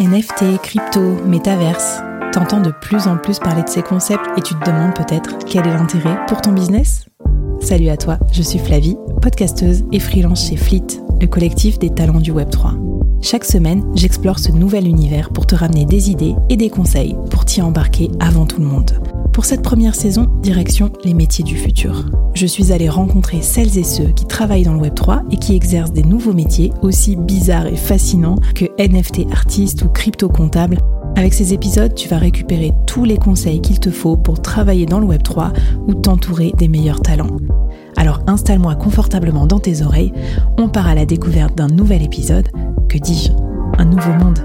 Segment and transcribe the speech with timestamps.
[0.00, 2.00] NFT, crypto, métaverse.
[2.32, 5.66] T'entends de plus en plus parler de ces concepts et tu te demandes peut-être quel
[5.66, 7.06] est l'intérêt pour ton business?
[7.60, 10.86] Salut à toi, je suis Flavie, podcasteuse et freelance chez Fleet,
[11.20, 12.78] le collectif des talents du Web3.
[13.22, 17.44] Chaque semaine, j'explore ce nouvel univers pour te ramener des idées et des conseils pour
[17.44, 19.17] t'y embarquer avant tout le monde.
[19.38, 22.06] Pour cette première saison, direction les métiers du futur.
[22.34, 25.92] Je suis allée rencontrer celles et ceux qui travaillent dans le Web3 et qui exercent
[25.92, 30.78] des nouveaux métiers aussi bizarres et fascinants que NFT artiste ou crypto comptable.
[31.14, 34.98] Avec ces épisodes, tu vas récupérer tous les conseils qu'il te faut pour travailler dans
[34.98, 35.52] le Web3
[35.86, 37.36] ou t'entourer des meilleurs talents.
[37.96, 40.12] Alors installe-moi confortablement dans tes oreilles,
[40.58, 42.48] on part à la découverte d'un nouvel épisode,
[42.88, 43.30] que dis-je,
[43.78, 44.40] un nouveau monde.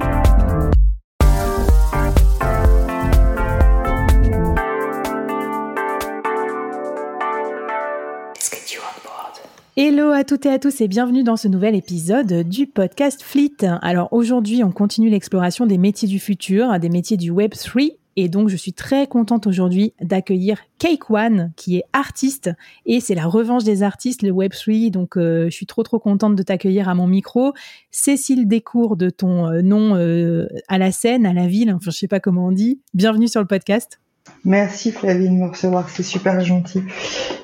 [9.75, 13.65] Hello à toutes et à tous et bienvenue dans ce nouvel épisode du podcast Fleet.
[13.81, 17.83] Alors aujourd'hui, on continue l'exploration des métiers du futur, des métiers du Web 3
[18.15, 22.51] et donc, je suis très contente aujourd'hui d'accueillir Cake One, qui est artiste,
[22.85, 24.91] et c'est la revanche des artistes, le Web3.
[24.91, 27.53] Donc, euh, je suis trop, trop contente de t'accueillir à mon micro.
[27.89, 31.97] Cécile Descours, de ton euh, nom euh, à la scène, à la ville, enfin, je
[31.97, 32.81] sais pas comment on dit.
[32.93, 33.99] Bienvenue sur le podcast.
[34.45, 36.81] Merci Flavie de me recevoir, c'est super gentil.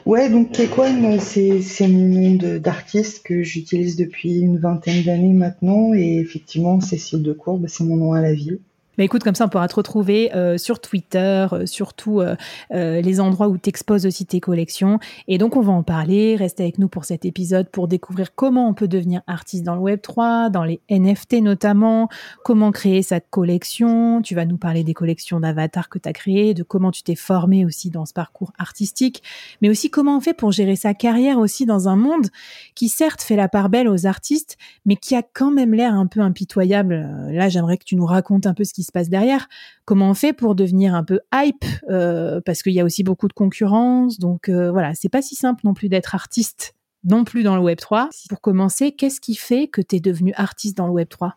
[0.05, 6.17] Ouais, donc One, c'est mon nom d'artiste que j'utilise depuis une vingtaine d'années maintenant et
[6.17, 8.59] effectivement Cécile Decour, bah, c'est mon nom à la ville.
[8.99, 12.35] Bah écoute, comme ça, on pourra te retrouver euh, sur Twitter, euh, sur tous euh,
[12.69, 14.99] les endroits où tu exposes aussi tes collections.
[15.29, 16.35] Et donc, on va en parler.
[16.35, 19.79] Reste avec nous pour cet épisode pour découvrir comment on peut devenir artiste dans le
[19.79, 22.09] Web 3, dans les NFT notamment,
[22.43, 24.21] comment créer sa collection.
[24.21, 27.15] Tu vas nous parler des collections d'avatars que tu as créées, de comment tu t'es
[27.15, 29.23] formé aussi dans ce parcours artistique,
[29.61, 32.27] mais aussi comment on fait pour gérer sa carrière aussi dans un monde
[32.75, 36.07] qui certes fait la part belle aux artistes, mais qui a quand même l'air un
[36.07, 37.29] peu impitoyable.
[37.31, 39.47] Là, j'aimerais que tu nous racontes un peu ce qui se passe derrière.
[39.85, 43.27] Comment on fait pour devenir un peu hype euh, Parce qu'il y a aussi beaucoup
[43.27, 44.19] de concurrence.
[44.19, 46.75] Donc euh, voilà, c'est pas si simple non plus d'être artiste
[47.05, 48.09] non plus dans le Web 3.
[48.27, 51.35] Pour commencer, qu'est-ce qui fait que tu es devenu artiste dans le Web 3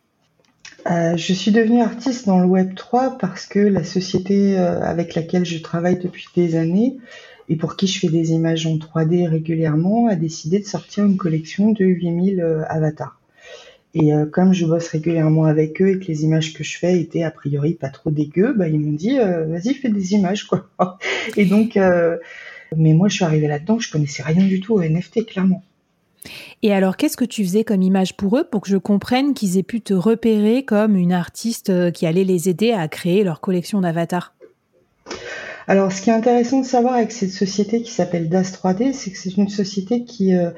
[0.91, 5.44] euh, je suis devenue artiste dans le Web 3 parce que la société avec laquelle
[5.44, 6.97] je travaille depuis des années
[7.49, 11.16] et pour qui je fais des images en 3D régulièrement a décidé de sortir une
[11.16, 13.22] collection de 8000 avatars.
[13.94, 16.98] Et euh, comme je bosse régulièrement avec eux et que les images que je fais
[16.98, 20.44] étaient a priori pas trop dégueu, bah, ils m'ont dit euh, vas-y fais des images
[20.44, 20.69] quoi.
[21.36, 22.16] et donc, euh,
[22.75, 25.62] mais moi je suis arrivée là-dedans, je connaissais rien du tout au NFT clairement.
[26.62, 29.58] Et alors, qu'est-ce que tu faisais comme image pour eux pour que je comprenne qu'ils
[29.58, 33.81] aient pu te repérer comme une artiste qui allait les aider à créer leur collection
[33.81, 34.32] d'avatars
[35.67, 39.11] alors, ce qui est intéressant de savoir avec cette société qui s'appelle DAS 3D, c'est
[39.11, 40.50] que c'est une société qui euh,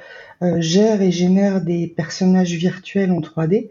[0.42, 3.68] euh, gère et génère des personnages virtuels en 3D.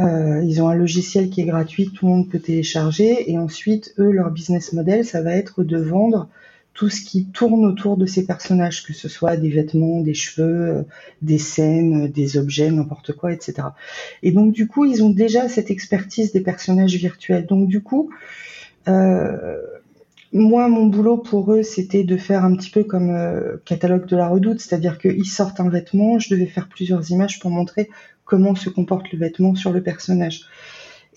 [0.00, 3.94] Euh, ils ont un logiciel qui est gratuit, tout le monde peut télécharger, et ensuite,
[3.98, 6.28] eux, leur business model, ça va être de vendre
[6.74, 10.86] tout ce qui tourne autour de ces personnages, que ce soit des vêtements, des cheveux,
[11.20, 13.68] des scènes, des objets, n'importe quoi, etc.
[14.22, 17.44] Et donc, du coup, ils ont déjà cette expertise des personnages virtuels.
[17.44, 18.08] Donc, du coup,
[18.88, 19.58] euh,
[20.32, 24.16] moi, mon boulot pour eux, c'était de faire un petit peu comme euh, catalogue de
[24.16, 27.90] la redoute, c'est-à-dire qu'ils sortent un vêtement, je devais faire plusieurs images pour montrer
[28.24, 30.46] comment se comporte le vêtement sur le personnage.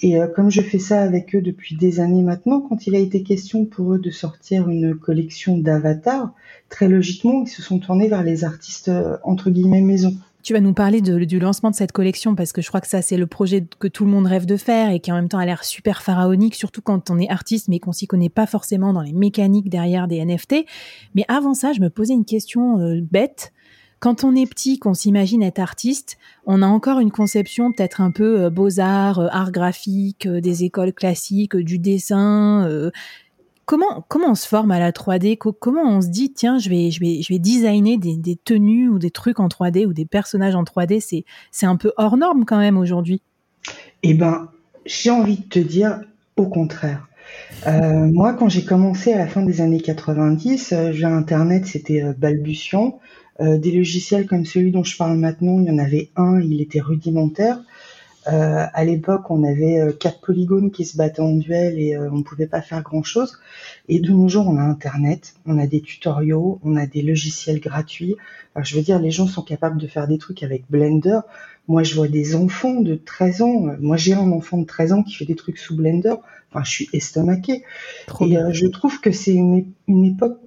[0.02, 3.00] Et euh, comme je fais ça avec eux depuis des années maintenant, quand il a
[3.00, 6.34] été question pour eux de sortir une collection d'avatars,
[6.68, 10.14] très logiquement, ils se sont tournés vers les artistes euh, entre guillemets maison.
[10.46, 13.02] Tu vas nous parler du lancement de cette collection parce que je crois que ça,
[13.02, 15.40] c'est le projet que tout le monde rêve de faire et qui en même temps
[15.40, 18.94] a l'air super pharaonique, surtout quand on est artiste mais qu'on s'y connaît pas forcément
[18.94, 20.68] dans les mécaniques derrière des NFT.
[21.16, 23.54] Mais avant ça, je me posais une question euh, bête.
[24.00, 28.12] Quand on est petit, qu'on s'imagine être artiste, on a encore une conception peut-être un
[28.12, 32.92] peu euh, beaux-arts, euh, art graphique, des écoles classiques, du dessin.
[33.66, 37.00] Comment, on se forme à la 3D Comment on se dit, tiens, je vais, je
[37.00, 40.64] vais, je vais designer des, tenues ou des trucs en 3D ou des personnages en
[40.64, 41.00] 3D
[41.52, 43.22] C'est, un peu hors norme quand même aujourd'hui.
[44.04, 44.50] Eh ben,
[44.86, 46.02] j'ai envie de te dire
[46.38, 47.08] au contraire.
[47.66, 47.72] Euh,
[48.12, 53.00] moi, quand j'ai commencé à la fin des années 90, euh, Internet, c'était euh, balbutiant.
[53.40, 56.80] des logiciels comme celui dont je parle maintenant, il y en avait un, il était
[56.80, 57.60] rudimentaire.
[58.28, 62.10] Euh, à l'époque, on avait euh, quatre polygones qui se battaient en duel et euh,
[62.12, 63.38] on ne pouvait pas faire grand-chose.
[63.88, 67.60] Et de nos jours, on a Internet, on a des tutoriaux, on a des logiciels
[67.60, 68.16] gratuits.
[68.60, 71.20] je veux dire, les gens sont capables de faire des trucs avec Blender.
[71.68, 73.66] Moi, je vois des enfants de 13 ans.
[73.80, 76.16] Moi, j'ai un enfant de 13 ans qui fait des trucs sous Blender.
[76.52, 77.64] Enfin, je suis estomaquée.
[78.22, 80.40] et je trouve que c'est une, une époque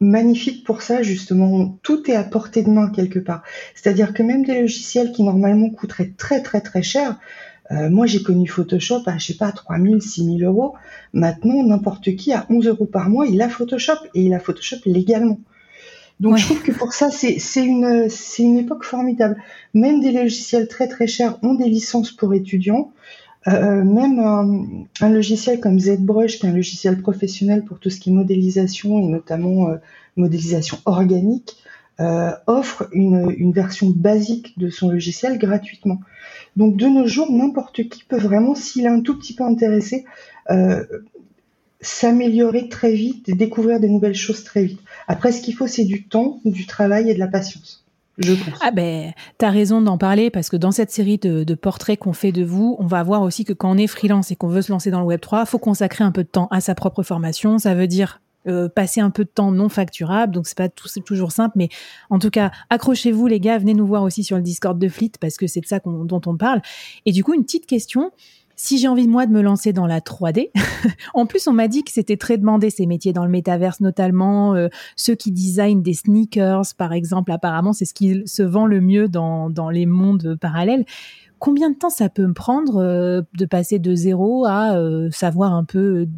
[0.00, 1.78] magnifique pour ça, justement.
[1.82, 3.42] Tout est à portée de main quelque part.
[3.74, 7.18] C'est-à-dire que même des logiciels qui normalement coûteraient très très très cher,
[7.70, 10.74] Euh, moi, j'ai connu Photoshop à, je sais pas, 3000, 6000 euros.
[11.12, 14.78] Maintenant, n'importe qui à 11 euros par mois, il a Photoshop et il a Photoshop
[14.86, 15.38] légalement.
[16.20, 18.08] Donc, je trouve que pour ça, c'est une,
[18.38, 19.36] une époque formidable.
[19.74, 22.92] Même des logiciels très très chers ont des licences pour étudiants.
[23.48, 24.18] Euh, même
[25.00, 28.98] un, logiciel comme ZBrush, qui est un logiciel professionnel pour tout ce qui est modélisation
[28.98, 29.76] et notamment euh,
[30.16, 31.56] modélisation organique,
[32.00, 36.00] euh, offre une, une, version basique de son logiciel gratuitement.
[36.56, 40.04] Donc de nos jours, n'importe qui peut vraiment, s'il est un tout petit peu intéressé,
[41.80, 44.80] s'améliorer très vite et découvrir des nouvelles choses très vite.
[45.06, 47.87] Après, ce qu'il faut, c'est du temps, du travail et de la patience.
[48.60, 52.32] Ah ben, t'as raison d'en parler parce que dans cette série de, portraits qu'on fait
[52.32, 54.72] de vous, on va voir aussi que quand on est freelance et qu'on veut se
[54.72, 57.58] lancer dans le Web 3, faut consacrer un peu de temps à sa propre formation.
[57.58, 61.32] Ça veut dire euh, passer un peu de temps non facturable, donc c'est pas toujours
[61.32, 61.68] simple, mais
[62.08, 65.12] en tout cas, accrochez-vous les gars, venez nous voir aussi sur le Discord de Fleet
[65.20, 66.62] parce que c'est de ça dont on parle.
[67.04, 68.10] Et du coup, une petite question,
[68.60, 70.50] si j'ai envie de moi de me lancer dans la 3D,
[71.14, 74.54] en plus on m'a dit que c'était très demandé ces métiers dans le métaverse, notamment
[74.56, 74.66] euh,
[74.96, 77.30] ceux qui designent des sneakers, par exemple.
[77.30, 80.84] Apparemment, c'est ce qui se vend le mieux dans, dans les mondes parallèles.
[81.38, 85.54] Combien de temps ça peut me prendre euh, de passer de zéro à euh, savoir
[85.54, 86.08] un peu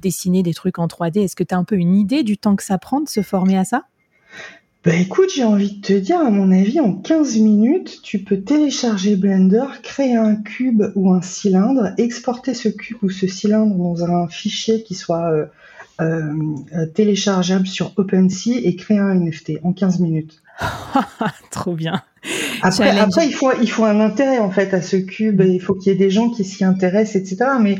[0.00, 2.54] dessiner des trucs en 3D Est-ce que tu as un peu une idée du temps
[2.54, 3.82] que ça prend de se former à ça?
[4.88, 8.40] Bah écoute, j'ai envie de te dire, à mon avis, en 15 minutes, tu peux
[8.40, 14.02] télécharger Blender, créer un cube ou un cylindre, exporter ce cube ou ce cylindre dans
[14.04, 15.44] un fichier qui soit euh,
[16.00, 20.40] euh, téléchargeable sur OpenSea et créer un NFT en 15 minutes.
[21.50, 22.00] Trop bien.
[22.62, 25.92] Après, il, faut, il faut un intérêt en fait à ce cube, il faut qu'il
[25.92, 27.50] y ait des gens qui s'y intéressent, etc.
[27.60, 27.76] Mais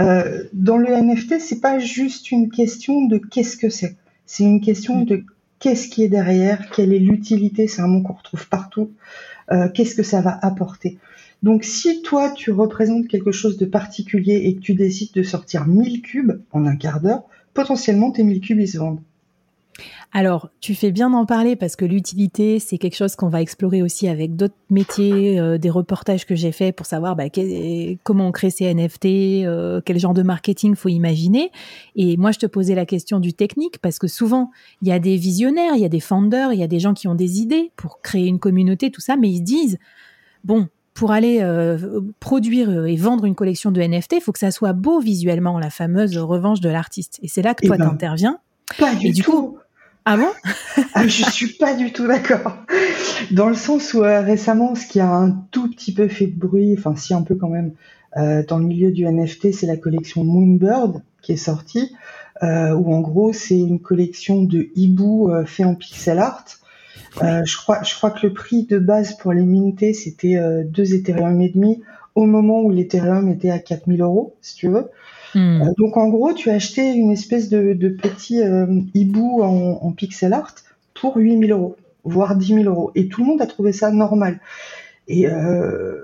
[0.00, 3.94] euh, dans le NFT, c'est pas juste une question de qu'est-ce que c'est,
[4.26, 5.22] c'est une question de
[5.60, 8.90] qu'est-ce qui est derrière, quelle est l'utilité, c'est un mot qu'on retrouve partout,
[9.52, 10.98] euh, qu'est-ce que ça va apporter?
[11.42, 15.66] Donc si toi tu représentes quelque chose de particulier et que tu décides de sortir
[15.66, 17.22] 1000 cubes en un quart d'heure,
[17.54, 19.00] potentiellement tes 1000 cubes ils se vendent.
[20.12, 23.80] Alors, tu fais bien d'en parler parce que l'utilité, c'est quelque chose qu'on va explorer
[23.80, 27.24] aussi avec d'autres métiers, euh, des reportages que j'ai faits pour savoir bah,
[28.02, 29.06] comment on crée ces NFT,
[29.46, 31.52] euh, quel genre de marketing faut imaginer.
[31.94, 34.50] Et moi, je te posais la question du technique parce que souvent,
[34.82, 36.92] il y a des visionnaires, il y a des founders, il y a des gens
[36.92, 39.78] qui ont des idées pour créer une communauté, tout ça, mais ils se disent,
[40.42, 44.50] bon, pour aller euh, produire et vendre une collection de NFT, il faut que ça
[44.50, 47.20] soit beau visuellement, la fameuse revanche de l'artiste.
[47.22, 48.38] Et c'est là que toi, eh ben, tu interviens.
[48.76, 49.30] Pas du du tout.
[49.30, 49.58] Coup,
[50.04, 50.28] ah bon?
[50.94, 52.56] Ah, Je suis pas du tout d'accord.
[53.30, 56.38] Dans le sens où euh, récemment, ce qui a un tout petit peu fait de
[56.38, 57.72] bruit, enfin si un peu quand même,
[58.16, 61.94] euh, dans le milieu du NFT, c'est la collection Moonbird qui est sortie,
[62.42, 66.44] euh, où en gros c'est une collection de hiboux fait en pixel art.
[67.20, 71.40] je crois, je crois que le prix de base pour les minter c'était 2 Ethereum
[71.40, 71.82] et demi
[72.14, 74.90] au moment où l'Ethereum était à 4000 euros, si tu veux.
[75.34, 75.62] Hmm.
[75.62, 80.32] Euh, donc en gros, tu as acheté une espèce de, petit euh, hibou en, pixel
[80.32, 80.54] art
[80.94, 82.90] pour 8000 euros, voire 10 000 euros.
[82.94, 84.40] Et tout le monde a trouvé ça normal.
[85.08, 85.96] Et euh,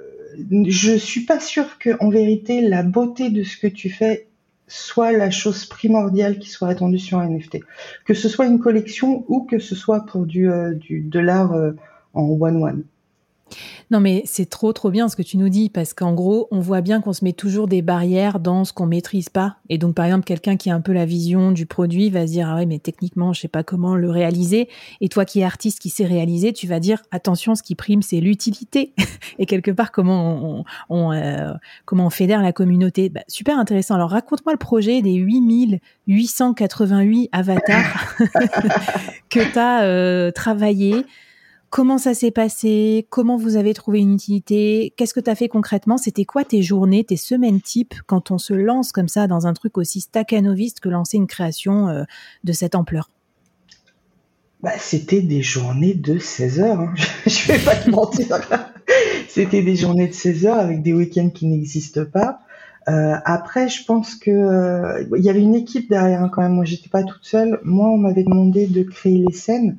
[0.67, 4.27] je suis pas sûre que en vérité la beauté de ce que tu fais
[4.69, 7.59] soit la chose primordiale qui soit attendue sur un NFT.
[8.05, 10.49] Que ce soit une collection ou que ce soit pour du,
[10.81, 11.55] du de l'art
[12.15, 12.83] en one-one.
[13.91, 16.59] Non, mais c'est trop, trop bien ce que tu nous dis, parce qu'en gros, on
[16.59, 19.59] voit bien qu'on se met toujours des barrières dans ce qu'on maîtrise pas.
[19.69, 22.33] Et donc, par exemple, quelqu'un qui a un peu la vision du produit va se
[22.33, 24.69] dire, ah oui, mais techniquement, je sais pas comment le réaliser.
[25.01, 28.03] Et toi qui es artiste, qui sait réaliser, tu vas dire, attention, ce qui prime,
[28.03, 28.93] c'est l'utilité.
[29.39, 31.53] et quelque part, comment on, euh,
[31.85, 33.09] comment on fédère la communauté.
[33.09, 33.95] Bah, super intéressant.
[33.95, 38.17] Alors, raconte-moi le projet des 8888 avatars
[39.31, 41.05] que tu as euh, travaillé.
[41.71, 43.07] Comment ça s'est passé?
[43.11, 44.95] Comment vous avez trouvé une utilité?
[44.97, 45.99] Qu'est-ce que tu as fait concrètement?
[45.99, 49.53] C'était quoi tes journées, tes semaines type quand on se lance comme ça dans un
[49.53, 52.05] truc aussi staccanoviste que lancer une création euh,
[52.45, 53.11] de cette ampleur?
[54.63, 56.81] Bah, C'était des journées de 16 heures.
[56.81, 56.95] Hein.
[57.27, 58.41] Je vais pas te mentir.
[59.29, 62.41] C'était des journées de 16 heures avec des week-ends qui n'existent pas.
[62.89, 66.53] Euh, après, je pense que euh, y avait une équipe derrière hein, quand même.
[66.53, 67.59] Moi, j'étais pas toute seule.
[67.65, 69.79] Moi, on m'avait demandé de créer les scènes.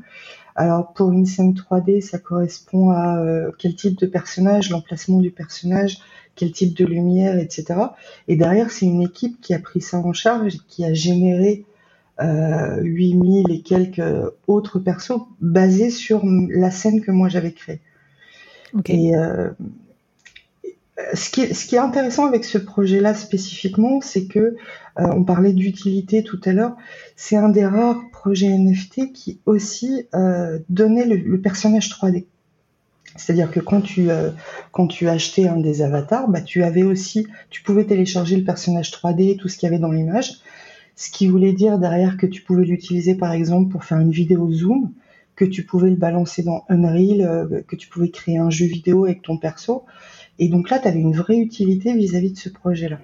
[0.58, 5.30] Alors pour une scène 3D, ça correspond à euh, quel type de personnage, l'emplacement du
[5.30, 6.00] personnage,
[6.36, 7.80] quel type de lumière, etc.
[8.28, 11.64] Et derrière, c'est une équipe qui a pris ça en charge et qui a généré
[12.22, 14.02] euh, 8000 et quelques
[14.48, 17.80] autres persos basés sur la scène que moi j'avais créée.
[18.86, 19.52] Et euh,
[21.14, 24.56] ce, qui est, ce qui est intéressant avec ce projet-là spécifiquement, c'est que euh,
[24.96, 26.76] on parlait d'utilité tout à l'heure.
[27.16, 32.26] C'est un des rares projets NFT qui aussi euh, donnait le, personnage 3D.
[33.16, 34.32] C'est-à-dire que quand tu, euh,
[34.72, 38.92] quand tu achetais un des avatars, bah, tu avais aussi, tu pouvais télécharger le personnage
[38.92, 40.34] 3D, tout ce qu'il y avait dans l'image.
[40.96, 44.52] Ce qui voulait dire derrière que tu pouvais l'utiliser par exemple pour faire une vidéo
[44.52, 44.92] Zoom,
[45.36, 49.06] que tu pouvais le balancer dans Unreal, euh, que tu pouvais créer un jeu vidéo
[49.06, 49.86] avec ton perso.
[50.40, 53.00] Et donc là, tu avais une vraie utilité vis-à-vis de ce projet-là.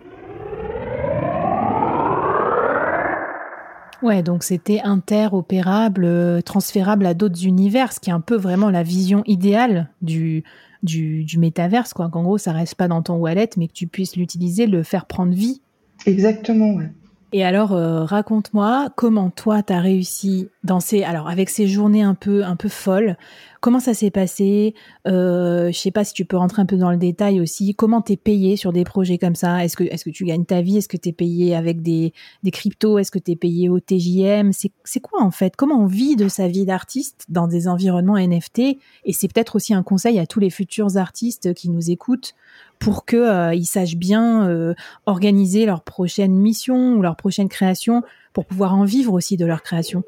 [4.03, 8.69] Ouais, donc c'était interopérable, euh, transférable à d'autres univers, ce qui est un peu vraiment
[8.69, 10.43] la vision idéale du,
[10.83, 12.09] du, du métaverse, quoi.
[12.09, 15.05] Qu'en gros, ça reste pas dans ton wallet, mais que tu puisses l'utiliser, le faire
[15.05, 15.61] prendre vie.
[16.05, 16.91] Exactement, ouais.
[17.31, 22.03] Et alors, euh, raconte-moi comment toi, tu as réussi dans ces, alors avec ces journées
[22.03, 23.17] un peu, un peu folles,
[23.63, 24.75] comment ça s'est passé?
[25.07, 27.73] Euh, Je sais pas si tu peux rentrer un peu dans le détail aussi.
[27.73, 29.63] Comment t'es payé sur des projets comme ça?
[29.63, 30.77] Est-ce que, est-ce que tu gagnes ta vie?
[30.77, 32.11] Est-ce que tu es payé avec des,
[32.43, 32.99] des cryptos?
[32.99, 35.55] Est-ce que tu es payé au TJM c'est, c'est quoi en fait?
[35.55, 38.59] Comment on vit de sa vie d'artiste dans des environnements NFT
[39.05, 42.35] Et c'est peut-être aussi un conseil à tous les futurs artistes qui nous écoutent
[42.79, 44.73] pour qu'ils euh, sachent bien euh,
[45.05, 48.03] organiser leur prochaine mission ou leur prochaine création
[48.33, 50.03] pour pouvoir en vivre aussi de leur création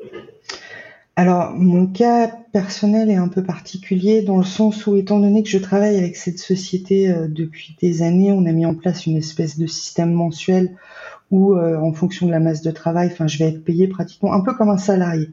[1.16, 5.50] alors, mon cas personnel est un peu particulier dans le sens où, étant donné que
[5.50, 9.18] je travaille avec cette société euh, depuis des années, on a mis en place une
[9.18, 10.76] espèce de système mensuel
[11.32, 14.42] où, en fonction de la masse de travail, enfin, je vais être payé pratiquement un
[14.42, 15.32] peu comme un salarié.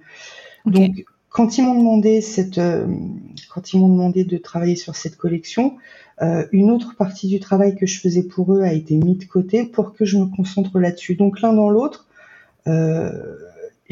[0.64, 2.58] Donc, quand ils m'ont demandé cette,
[3.52, 5.76] quand ils m'ont demandé de travailler sur cette collection,
[6.22, 9.24] euh, une autre partie du travail que je faisais pour eux a été mis de
[9.24, 11.16] côté pour que je me concentre là-dessus.
[11.16, 12.06] Donc l'un dans l'autre,
[12.68, 13.36] euh,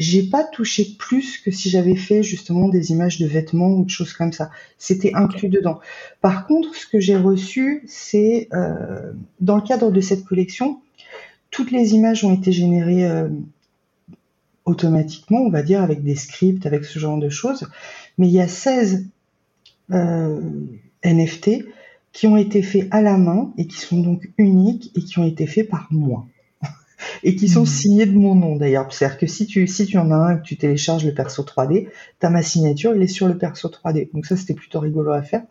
[0.01, 3.89] j'ai pas touché plus que si j'avais fait justement des images de vêtements ou de
[3.89, 4.49] choses comme ça.
[4.79, 5.79] C'était inclus dedans.
[6.21, 10.81] Par contre, ce que j'ai reçu, c'est euh, dans le cadre de cette collection,
[11.51, 13.29] toutes les images ont été générées euh,
[14.65, 17.67] automatiquement, on va dire, avec des scripts, avec ce genre de choses.
[18.17, 19.05] Mais il y a 16
[21.03, 21.65] NFT
[22.11, 25.25] qui ont été faits à la main et qui sont donc uniques et qui ont
[25.25, 26.25] été faits par moi.
[27.23, 27.67] Et qui sont hmm.
[27.67, 28.91] signés de mon nom d'ailleurs.
[28.91, 31.43] C'est-à-dire que si tu, si tu en as un et que tu télécharges le perso
[31.43, 31.87] 3D,
[32.19, 34.09] tu as ma signature, il est sur le perso 3D.
[34.13, 35.43] Donc ça, c'était plutôt rigolo à faire.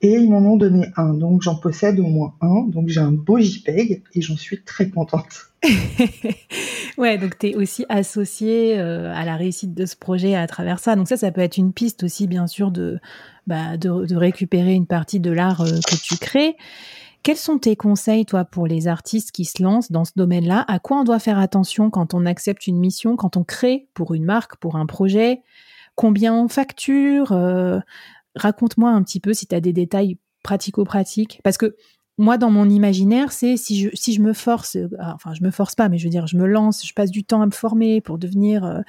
[0.00, 2.62] Et ils m'en ont donné un, donc j'en possède au moins un.
[2.68, 5.52] Donc j'ai un beau JPEG et j'en suis très contente.
[6.98, 10.78] ouais, donc tu es aussi associé euh, à la réussite de ce projet à travers
[10.78, 10.96] ça.
[10.96, 12.98] Donc ça, ça peut être une piste aussi, bien sûr, de,
[13.46, 16.56] bah, de, récupérer une partie de l'art euh, que tu crées.
[17.22, 20.64] Quels sont tes conseils, toi, pour les artistes qui se lancent dans ce domaine-là?
[20.66, 24.14] À quoi on doit faire attention quand on accepte une mission, quand on crée pour
[24.14, 25.42] une marque, pour un projet?
[25.94, 27.32] Combien on facture?
[27.32, 27.78] Euh,
[28.34, 31.40] Raconte-moi un petit peu si tu as des détails pratico-pratiques.
[31.44, 31.76] Parce que
[32.22, 35.88] moi, dans mon imaginaire, c'est si je, me force, euh, enfin, je me force pas,
[35.88, 38.16] mais je veux dire, je me lance, je passe du temps à me former pour
[38.16, 38.80] devenir, euh,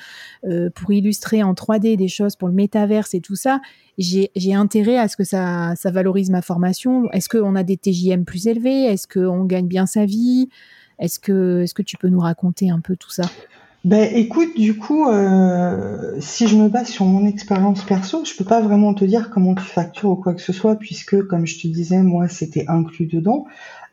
[0.46, 3.60] euh, pour illustrer en 3D des choses pour le métaverse et tout ça,
[3.98, 7.10] j'ai intérêt à ce que ça, ça valorise ma formation.
[7.12, 8.84] Est-ce qu'on a des TJM plus élevés?
[8.84, 10.50] Est-ce qu'on gagne bien sa vie?
[11.00, 13.24] Est -ce que tu peux nous raconter un peu tout ça?
[13.84, 18.46] Ben écoute, du coup, euh, si je me base sur mon expérience perso, je peux
[18.46, 21.60] pas vraiment te dire comment tu factures ou quoi que ce soit, puisque comme je
[21.60, 23.46] te disais, moi c'était inclus dedans.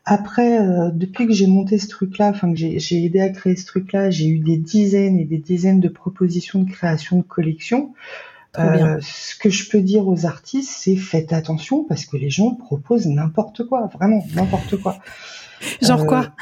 [0.05, 3.65] Après, euh, depuis que j'ai monté ce truc-là, enfin que j'ai aidé à créer ce
[3.65, 7.93] truc-là, j'ai eu des dizaines et des dizaines de propositions de création de collections.
[8.59, 12.51] Euh, ce que je peux dire aux artistes, c'est faites attention parce que les gens
[12.55, 14.97] proposent n'importe quoi, vraiment n'importe quoi.
[15.81, 16.33] Genre quoi?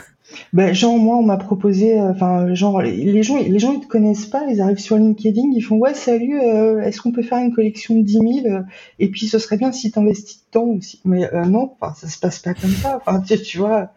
[0.54, 3.88] Ben, genre moi on m'a proposé euh, enfin genre les gens les gens ils te
[3.88, 7.40] connaissent pas ils arrivent sur LinkedIn ils font ouais salut euh, est-ce qu'on peut faire
[7.40, 8.64] une collection de 10 000
[9.00, 12.20] et puis ce serait bien si t'investis dedans aussi mais euh, non enfin ça se
[12.20, 13.92] passe pas comme ça enfin tu, tu vois.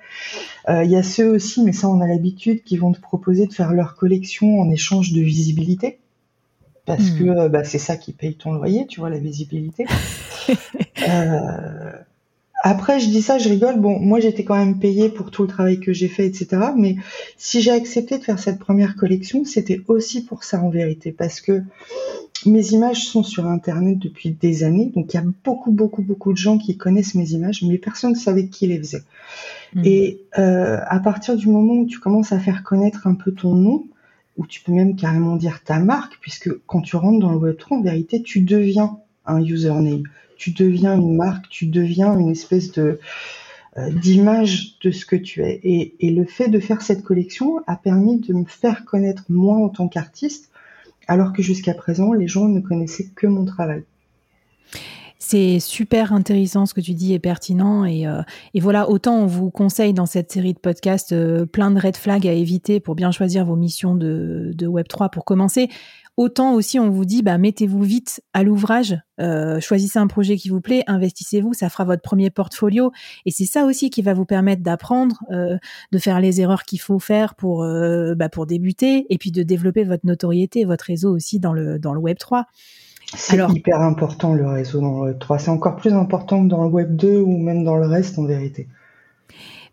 [0.68, 3.52] Il y a ceux aussi mais ça on a l'habitude qui vont te proposer de
[3.52, 5.98] faire leur collection en échange de visibilité.
[6.84, 7.18] Parce hmm.
[7.18, 9.86] que bah, c'est ça qui paye ton loyer tu vois la visibilité.
[11.08, 11.92] Euh,
[12.64, 13.80] après, je dis ça, je rigole.
[13.80, 16.46] Bon, moi, j'étais quand même payée pour tout le travail que j'ai fait, etc.
[16.76, 16.94] Mais
[17.36, 21.40] si j'ai accepté de faire cette première collection, c'était aussi pour ça en vérité, parce
[21.40, 21.62] que
[22.46, 24.92] mes images sont sur Internet depuis des années.
[24.94, 28.12] Donc, il y a beaucoup, beaucoup, beaucoup de gens qui connaissent mes images, mais personne
[28.12, 29.02] ne savait qui les faisait.
[29.74, 29.82] Mmh.
[29.84, 33.54] Et euh, à partir du moment où tu commences à faire connaître un peu ton
[33.54, 33.86] nom,
[34.36, 37.74] ou tu peux même carrément dire ta marque, puisque quand tu rentres dans le Web3,
[37.74, 40.04] en vérité, tu deviens un username
[40.42, 42.98] tu deviens une marque, tu deviens une espèce de
[43.78, 45.60] euh, d'image de ce que tu es.
[45.62, 49.68] Et, le fait de faire cette collection a permis de me faire connaître moi en
[49.68, 50.50] tant qu'artiste,
[51.06, 53.84] alors que jusqu'à présent, les gens ne connaissaient que mon travail.
[55.20, 57.84] C'est super intéressant ce que tu dis et pertinent.
[57.84, 58.22] Et, euh,
[58.52, 61.96] et, voilà, autant on vous conseille dans cette série de podcasts euh, plein de red
[61.96, 65.68] flags à éviter pour bien choisir vos missions de, de Web3 pour commencer.
[66.18, 70.50] Autant aussi on vous dit, bah, mettez-vous vite à l'ouvrage, euh, choisissez un projet qui
[70.50, 72.92] vous plaît, investissez-vous, ça fera votre premier portfolio.
[73.24, 75.56] Et c'est ça aussi qui va vous permettre d'apprendre, euh,
[75.90, 79.42] de faire les erreurs qu'il faut faire pour, euh, bah, pour débuter, et puis de
[79.42, 82.46] développer votre notoriété, votre réseau aussi dans le, dans le Web 3.
[83.14, 85.38] C'est hyper important le réseau dans le Web 3.
[85.38, 88.24] C'est encore plus important que dans le Web 2 ou même dans le reste en
[88.24, 88.68] vérité.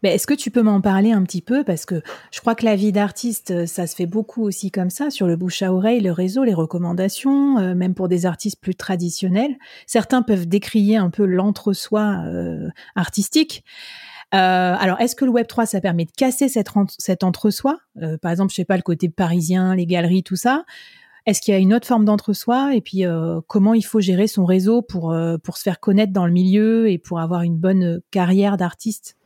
[0.03, 1.63] Est-ce que tu peux m'en parler un petit peu?
[1.63, 2.01] Parce que
[2.32, 5.27] je crois que la vie d'artiste, euh, ça se fait beaucoup aussi comme ça, sur
[5.27, 9.58] le bouche à oreille, le réseau, les recommandations, euh, même pour des artistes plus traditionnels.
[9.88, 13.63] Certains peuvent décrier un peu l'entre-soi euh, artistique.
[14.32, 17.79] alors, est-ce que le Web 3, ça permet de casser cet, cet entre-soi?
[18.22, 20.65] Par exemple, je sais pas, le côté parisien, les galeries, tout ça.
[21.25, 22.75] Est-ce qu'il y a une autre forme d'entre-soi?
[22.75, 23.06] Et puis,
[23.48, 27.00] comment il faut gérer son réseau pour, pour se faire connaître dans le milieu et
[27.00, 29.18] pour avoir une bonne carrière d'artiste?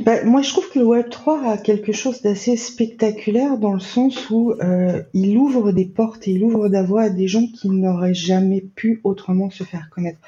[0.00, 4.30] Bah, moi, je trouve que le Web3 a quelque chose d'assez spectaculaire dans le sens
[4.30, 7.68] où euh, il ouvre des portes et il ouvre la voie à des gens qui
[7.68, 10.18] n'auraient jamais pu autrement se faire connaître.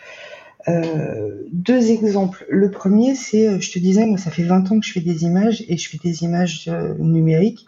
[0.69, 2.47] Euh, deux exemples.
[2.49, 5.01] Le premier, c'est, euh, je te disais, moi, ça fait 20 ans que je fais
[5.01, 7.67] des images et je fais des images numériques.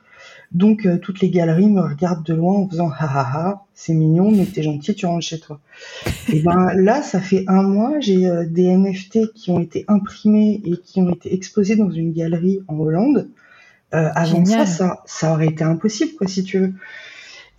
[0.56, 3.92] Donc euh, toutes les galeries me regardent de loin en faisant ha ha ha, c'est
[3.92, 5.60] mignon, mais t'es gentil, tu rentres chez toi.
[6.32, 10.62] Et ben là, ça fait un mois, j'ai euh, des NFT qui ont été imprimés
[10.64, 13.28] et qui ont été exposés dans une galerie en Hollande.
[13.92, 16.72] Euh, avant ça, ça, ça, aurait été impossible, quoi, si tu veux.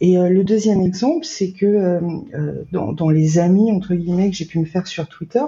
[0.02, 2.00] Et le deuxième exemple, c'est que
[2.72, 5.42] dans, dans, les amis entre guillemets que j'ai pu me faire sur Twitter,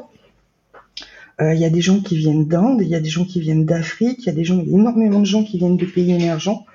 [1.40, 3.66] il y a des gens qui viennent d'Inde, il y a des gens qui viennent
[3.66, 5.86] d'Afrique, il y a des gens, il y a énormément de gens qui viennent de
[5.86, 6.66] pays émergents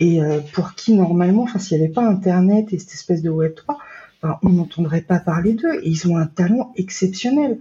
[0.00, 3.30] et euh, pour qui normalement, enfin s'il n'y avait pas Internet et cette espèce de
[3.30, 3.78] Web 3,
[4.42, 5.80] on n'entendrait pas parler d'eux.
[5.82, 7.58] Et ils ont un talent exceptionnel.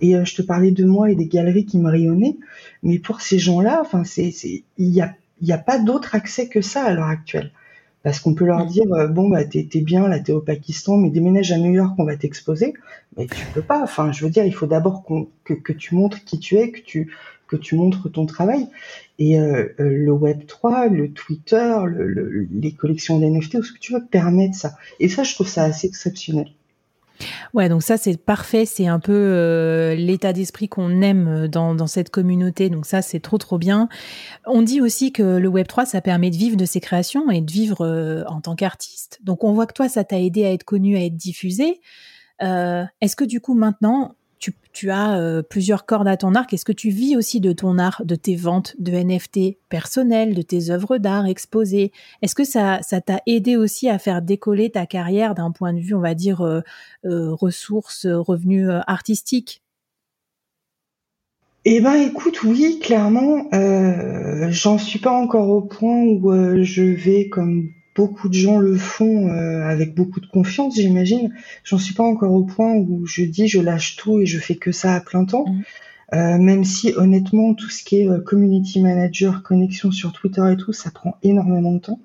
[0.00, 2.36] Et euh, je te parlais de moi et des galeries qui me rayonnaient,
[2.82, 4.32] mais pour ces gens-là, enfin c'est,
[4.78, 7.52] il n'y a, y a pas d'autre accès que ça à l'heure actuelle.
[8.02, 11.10] Parce qu'on peut leur dire euh, bon bah t'es, bien là t'es au Pakistan mais
[11.10, 12.72] déménage à New York on va t'exposer
[13.18, 15.04] mais tu peux pas enfin je veux dire il faut d'abord
[15.44, 17.12] que, que tu montres qui tu es que tu
[17.50, 18.68] que tu montres ton travail.
[19.18, 21.76] Et euh, euh, le Web 3, le Twitter,
[22.50, 24.76] les collections d'NFT, ou ce que tu veux, permettent ça.
[25.00, 26.48] Et ça, je trouve ça assez exceptionnel.
[27.52, 32.08] Ouais, donc ça c'est parfait, c'est un peu euh, l'état d'esprit qu'on aime dans, cette
[32.08, 33.90] communauté, donc ça c'est trop trop bien.
[34.46, 37.42] On dit aussi que le Web 3 ça permet de vivre de ses créations et
[37.42, 39.18] de vivre en tant qu'artiste.
[39.22, 41.82] Donc on voit que toi ça t'a aidé à être connu, à être diffusé.
[42.40, 44.14] Est-ce que du coup maintenant
[44.72, 46.52] tu, as euh, plusieurs cordes à ton arc.
[46.52, 50.42] Est-ce que tu vis aussi de ton art, de tes ventes de NFT personnelles, de
[50.42, 51.92] tes œuvres d'art exposées?
[52.22, 55.94] Est-ce que ça, t'a aidé aussi à faire décoller ta carrière d'un point de vue,
[55.94, 56.60] on va dire, euh,
[57.04, 59.62] euh, ressources, revenus artistiques?
[61.64, 63.44] Eh ben, écoute, oui, clairement,
[64.50, 69.28] j'en suis pas encore au point où je vais comme beaucoup de gens le font
[69.28, 71.34] euh, avec beaucoup de confiance, j'imagine.
[71.64, 74.56] J'en suis pas encore au point où je dis je lâche tout et je fais
[74.56, 75.46] que ça à plein temps.
[75.46, 75.62] Mmh.
[76.12, 80.56] Euh, même si honnêtement tout ce qui est euh, community manager, connexion sur Twitter et
[80.56, 82.00] tout, ça prend énormément de temps.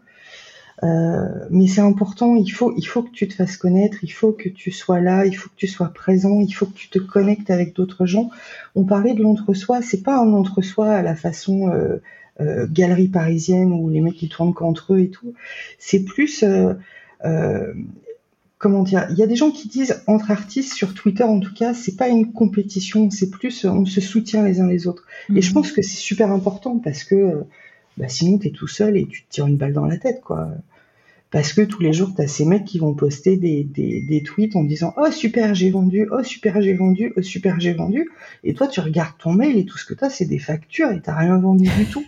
[1.50, 4.50] mais c'est important, il faut, il faut que tu te fasses connaître, il faut que
[4.50, 7.50] tu sois là, il faut que tu sois présent, il faut que tu te connectes
[7.50, 8.30] avec d'autres gens.
[8.76, 11.72] On parlait de l'entre-soi, c'est pas un entre-soi à la façon
[12.42, 15.34] euh, galerie parisienne où les mecs ils tournent qu'entre eux et tout.
[15.80, 16.74] C'est plus euh,
[17.24, 17.74] euh,
[18.58, 21.54] comment dire, il y a des gens qui disent entre artistes sur Twitter en tout
[21.54, 25.06] cas, c'est pas une compétition, c'est plus on se soutient les uns les autres.
[25.34, 25.54] Et je mhm.
[25.54, 27.44] pense que c'est super important parce que
[27.98, 30.22] bah, sinon tu es tout seul et tu te tires une balle dans la tête
[30.22, 30.50] quoi
[31.32, 34.56] parce que tous les jours, tu as ces mecs qui vont poster des, des, tweets
[34.56, 38.10] en disant Oh super, j'ai vendu, oh super, j'ai vendu, oh super, j'ai vendu.
[38.44, 40.92] Et toi, tu regardes ton mail et tout ce que tu as, c'est des factures
[40.92, 42.06] et tu rien vendu du tout.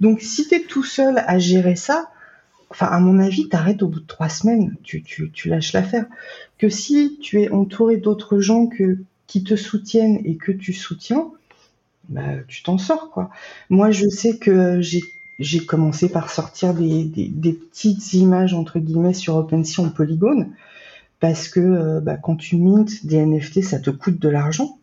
[0.00, 2.10] Donc, si tu es tout seul à gérer ça,
[2.70, 6.06] enfin, à mon avis, t'arrêtes au bout de trois semaines, tu, tu, tu lâches l'affaire.
[6.58, 11.30] Que si tu es entouré d'autres gens que, qui te soutiennent et que tu soutiens,
[12.08, 13.30] bah, tu t'en sors, quoi.
[13.70, 15.02] Moi, je sais que j'ai
[15.38, 20.52] j'ai commencé par sortir des, des, des, petites images entre guillemets sur OpenSea en polygone
[21.20, 24.78] parce que euh, bah, quand tu mintes des NFT, ça te coûte de l'argent.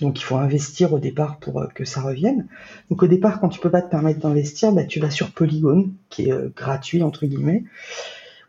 [0.00, 2.46] Donc il faut investir au départ pour euh, que ça revienne.
[2.90, 5.90] Donc au départ, quand tu peux pas te permettre d'investir, bah, tu vas sur Polygon,
[6.10, 7.64] qui est euh, gratuit entre guillemets,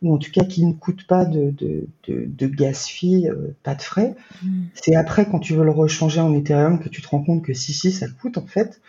[0.01, 3.27] ou en tout cas qui ne coûte pas de, de, de, de gas fee,
[3.63, 4.15] pas de frais.
[4.43, 4.63] Mm.
[4.75, 7.53] C'est après quand tu veux le rechanger en Ethereum que tu te rends compte que
[7.53, 8.79] si si ça coûte en fait.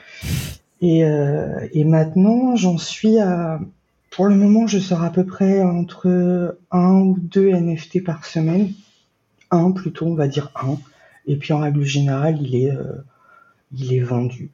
[0.80, 3.60] Et, euh, et maintenant, j'en suis à.
[4.10, 8.72] Pour le moment, je sors à peu près entre un ou deux NFT par semaine.
[9.50, 10.78] Un plutôt, on va dire un.
[11.26, 12.72] Et puis en règle générale, il est,
[13.72, 14.50] il est vendu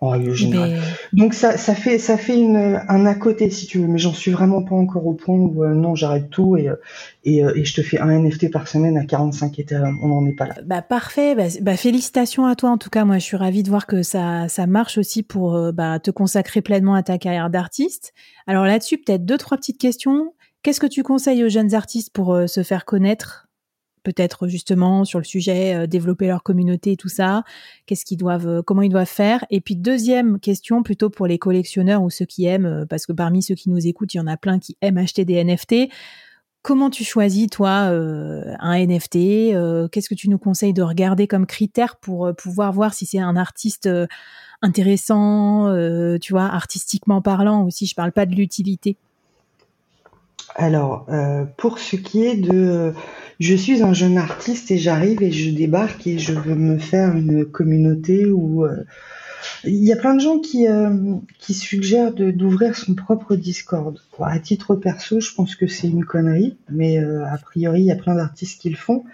[0.00, 0.80] en règle générale.
[1.12, 4.14] Donc ça, ça fait, ça fait une, un à côté si tu veux, mais j'en
[4.14, 6.76] suis vraiment pas encore au point où euh, non, j'arrête tout et, euh,
[7.24, 9.98] et, euh, et, je te fais un NFT par semaine à 45 Ethereum.
[10.02, 10.54] On n'en est pas là.
[10.64, 13.04] Bah parfait, bah, bah, félicitations à toi en tout cas.
[13.04, 16.62] Moi, je suis ravie de voir que ça, ça marche aussi pour bah, te consacrer
[16.62, 18.14] pleinement à ta carrière d'artiste.
[18.46, 20.32] Alors là-dessus, peut-être deux trois petites questions.
[20.62, 23.49] Qu'est-ce que tu conseilles aux jeunes artistes pour se faire connaître?
[24.02, 27.44] Peut-être justement sur le sujet euh, développer leur communauté tout ça.
[27.86, 29.44] Qu'est-ce qu'ils doivent euh, comment ils doivent faire?
[29.50, 33.12] Et puis deuxième question plutôt pour les collectionneurs ou ceux qui aiment euh, parce que
[33.12, 35.90] parmi ceux qui nous écoutent il y en a plein qui aiment acheter des NFT
[36.62, 39.14] comment tu choisis toi un NFT
[39.90, 43.34] qu'est-ce que tu nous conseilles de regarder comme critère pour pouvoir voir si c'est un
[43.34, 43.88] artiste
[44.60, 45.74] intéressant
[46.20, 48.98] tu vois artistiquement parlant aussi je parle pas de l'utilité?
[50.56, 51.06] Alors,
[51.56, 52.92] pour ce qui est de
[53.40, 57.16] je suis un jeune artiste et j'arrive et je débarque et je veux me faire
[57.16, 58.84] une communauté où euh,
[59.64, 63.98] il y a plein de gens qui, euh, qui suggèrent d'ouvrir son propre Discord.
[64.22, 67.90] à titre perso, je pense que c'est une connerie, mais euh, a priori, il y
[67.90, 69.04] a plein d'artistes qui le font.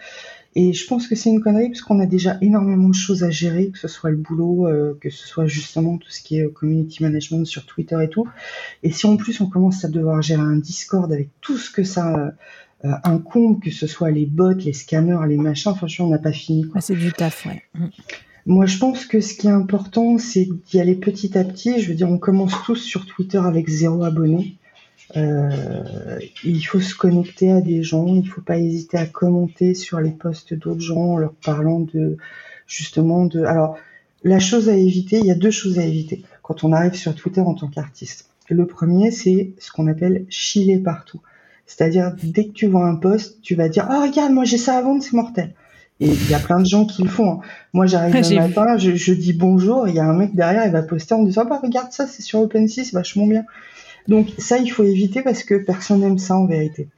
[0.58, 3.30] Et je pense que c'est une connerie parce qu'on a déjà énormément de choses à
[3.30, 4.66] gérer, que ce soit le boulot,
[5.00, 8.26] que ce soit justement tout ce qui est community management sur Twitter et tout.
[8.82, 11.84] Et si en plus on commence à devoir gérer un Discord avec tout ce que
[11.84, 12.32] ça
[12.84, 16.32] euh, incombe, que ce soit les bots, les scammers, les machins, franchement, on n'a pas
[16.32, 16.66] fini.
[16.80, 17.62] c'est du taf, ouais.
[17.74, 17.86] Mm.
[18.44, 21.80] Moi, je pense que ce qui est important, c'est d'y aller petit à petit.
[21.80, 24.56] Je veux dire, on commence tous sur Twitter avec zéro abonné.
[25.14, 29.74] Euh, il faut se connecter à des gens, il ne faut pas hésiter à commenter
[29.74, 32.16] sur les posts d'autres gens en leur parlant de
[32.66, 33.44] justement de.
[33.44, 33.76] Alors,
[34.24, 37.14] la chose à éviter, il y a deux choses à éviter quand on arrive sur
[37.14, 38.30] Twitter en tant qu'artiste.
[38.48, 41.20] Le premier, c'est ce qu'on appelle chiller partout.
[41.66, 44.76] C'est-à-dire, dès que tu vois un post, tu vas dire, oh, regarde, moi, j'ai ça
[44.78, 45.54] à vendre, c'est mortel.
[45.98, 47.32] Et il y a plein de gens qui le font.
[47.32, 47.40] Hein.
[47.72, 50.72] Moi, j'arrive le matin, je, je, dis bonjour, il y a un mec derrière, il
[50.72, 53.44] va poster en me disant, bah, regarde ça, c'est sur OpenSea, c'est vachement bien.
[54.08, 56.88] Donc, ça, il faut éviter parce que personne n'aime ça en vérité.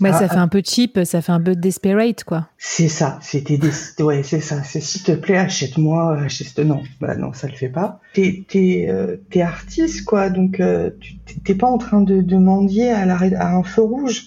[0.00, 2.48] Bah, ça ah, fait un peu cheap, ça fait un peu desperate, quoi.
[2.56, 3.70] C'est ça, c'était des...
[3.98, 4.62] ouais, c'est ça.
[4.62, 6.56] C'est s'il te plaît, achète-moi, achète.
[6.60, 8.00] Non, bah non, ça le fait pas.
[8.14, 10.30] T'es t'es euh, artiste, quoi.
[10.30, 13.82] Donc euh, tu t'es pas en train de, de mendier à, la, à un feu
[13.82, 14.26] rouge.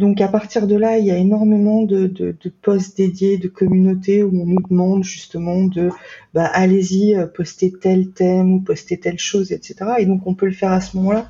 [0.00, 3.48] Donc à partir de là, il y a énormément de, de, de posts dédiés, de
[3.48, 5.90] communautés où on nous demande justement de
[6.32, 9.74] bah, allez-y, euh, poster tel thème ou poster telle chose, etc.
[9.98, 11.28] Et donc on peut le faire à ce moment-là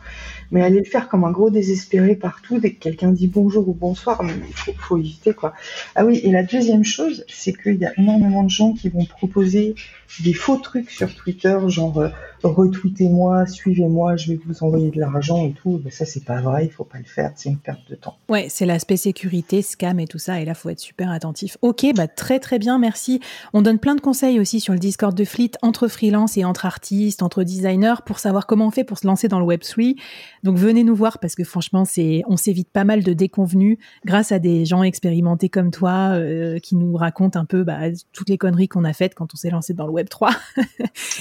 [0.50, 3.74] mais aller le faire comme un gros désespéré partout dès que quelqu'un dit bonjour ou
[3.74, 5.54] bonsoir, il faut, éviter quoi.
[5.94, 9.04] Ah oui, et la deuxième chose, c'est qu'il y a énormément de gens qui vont
[9.04, 9.74] proposer
[10.18, 12.08] des faux trucs sur Twitter, genre euh,
[12.42, 15.80] retweetez-moi, suivez-moi, je vais vous envoyer de l'argent et tout.
[15.84, 18.16] Mais ça, c'est pas vrai, il faut pas le faire, c'est une perte de temps.
[18.28, 21.56] Ouais, c'est l'aspect sécurité, scam et tout ça, et là, faut être super attentif.
[21.62, 23.20] Ok, bah très très bien, merci.
[23.52, 26.66] On donne plein de conseils aussi sur le Discord de Fleet entre freelance et entre
[26.66, 29.96] artistes, entre designers, pour savoir comment on fait pour se lancer dans le Web3.
[30.42, 34.32] Donc venez nous voir parce que franchement, c'est on s'évite pas mal de déconvenus grâce
[34.32, 37.78] à des gens expérimentés comme toi euh, qui nous racontent un peu bah,
[38.12, 40.30] toutes les conneries qu'on a faites quand on s'est lancé dans le Web 3.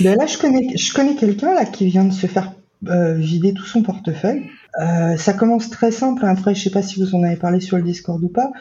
[0.02, 2.54] ben là, je connais, je connais quelqu'un là qui vient de se faire
[2.88, 4.50] euh, vider tout son portefeuille.
[4.78, 6.26] Euh, ça commence très simple.
[6.26, 8.52] Après, je sais pas si vous en avez parlé sur le Discord ou pas,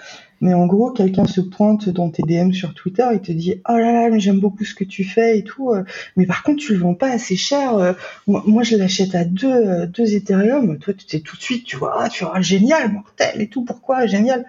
[0.41, 3.77] mais en gros, quelqu'un se pointe dans tes DM sur Twitter et te dit oh
[3.77, 5.85] là là, mais j'aime beaucoup ce que tu fais et tout, euh,
[6.17, 7.95] mais par contre, tu le vends pas assez cher.
[8.27, 10.79] moi, je l'achète à deux, deux Ethereum.
[10.79, 13.65] Toi, tu sais tout de suite, tu vois, ah, tu vois, génial, mortel et tout.
[13.65, 14.47] Pourquoi génial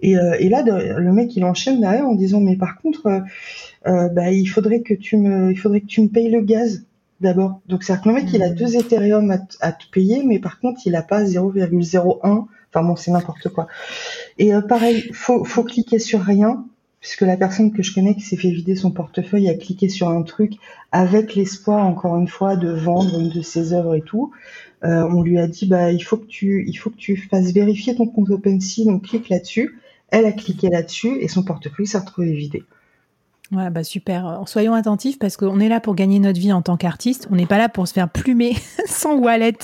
[0.00, 3.22] et, et là, le mec, il enchaîne derrière en disant mais par contre,
[3.84, 6.84] bah, il faudrait que tu me, il faudrait que tu me payes le gaz
[7.24, 7.60] d'abord.
[7.66, 8.54] Donc c'est-à-dire que le mec, il a hmm.
[8.54, 12.20] deux Ethereum à, te payer, mais par contre, il a pas 0,01.
[12.22, 13.66] Enfin bon, c'est n'importe quoi.
[14.38, 16.64] Et euh, pareil, faut, faut cliquer sur rien,
[17.00, 20.08] puisque la personne que je connais qui s'est fait vider son portefeuille a cliqué sur
[20.08, 20.54] un truc
[20.92, 24.32] avec l'espoir, encore une fois, de vendre une de ses œuvres et tout.
[24.84, 27.52] Euh, on lui a dit, bah, il faut que tu, il faut que tu fasses
[27.52, 29.78] vérifier ton compte OpenSea, donc clique là-dessus.
[30.10, 32.64] Elle a cliqué là-dessus et son portefeuille s'est retrouvé vidé.
[33.54, 34.42] Ouais, bah super.
[34.46, 37.28] Soyons attentifs parce qu'on est là pour gagner notre vie en tant qu'artiste.
[37.30, 39.58] On n'est pas là pour se faire plumer sans wallet.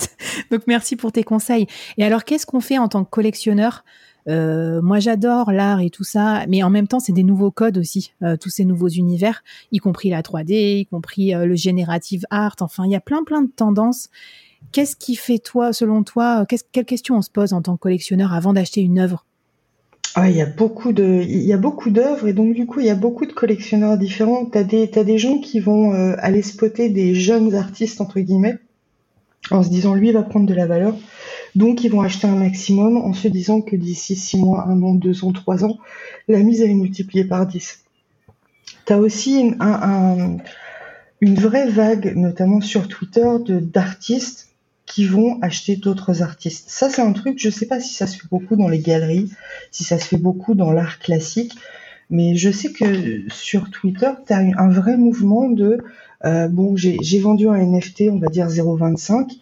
[0.50, 1.66] Donc merci pour tes conseils.
[1.98, 3.84] Et alors, qu'est-ce qu'on fait en tant que collectionneur?
[4.28, 7.78] Euh, moi, j'adore l'art et tout ça, mais en même temps, c'est des nouveaux codes
[7.78, 12.24] aussi, euh, tous ces nouveaux univers, y compris la 3D, y compris euh, le générative
[12.30, 12.56] art.
[12.60, 14.08] Enfin, il y a plein, plein de tendances.
[14.72, 18.34] Qu'est-ce qui fait toi, selon toi, quelle question on se pose en tant que collectionneur
[18.34, 19.24] avant d'acheter une œuvre?
[20.14, 22.80] Ah, il y a beaucoup de, il y a beaucoup d'œuvres et donc du coup
[22.80, 24.44] il y a beaucoup de collectionneurs différents.
[24.44, 28.58] T'as des, t'as des gens qui vont euh, aller spotter des jeunes artistes entre guillemets
[29.50, 30.96] en se disant lui va prendre de la valeur,
[31.54, 34.94] Donc, ils vont acheter un maximum en se disant que d'ici 6 mois, 1 an,
[34.94, 35.78] 2 ans, 3 ans,
[36.28, 37.80] la mise est multipliée par 10.
[38.86, 40.42] Tu as aussi une,
[41.20, 44.49] une vraie vague, notamment sur Twitter, d'artistes
[44.90, 46.68] qui vont acheter d'autres artistes.
[46.68, 49.30] Ça, c'est un truc, je sais pas si ça se fait beaucoup dans les galeries,
[49.70, 51.54] si ça se fait beaucoup dans l'art classique,
[52.10, 55.78] mais je sais que sur Twitter, tu as un vrai mouvement de
[56.24, 59.38] euh, bon, j'ai vendu un NFT, on va dire 0,25,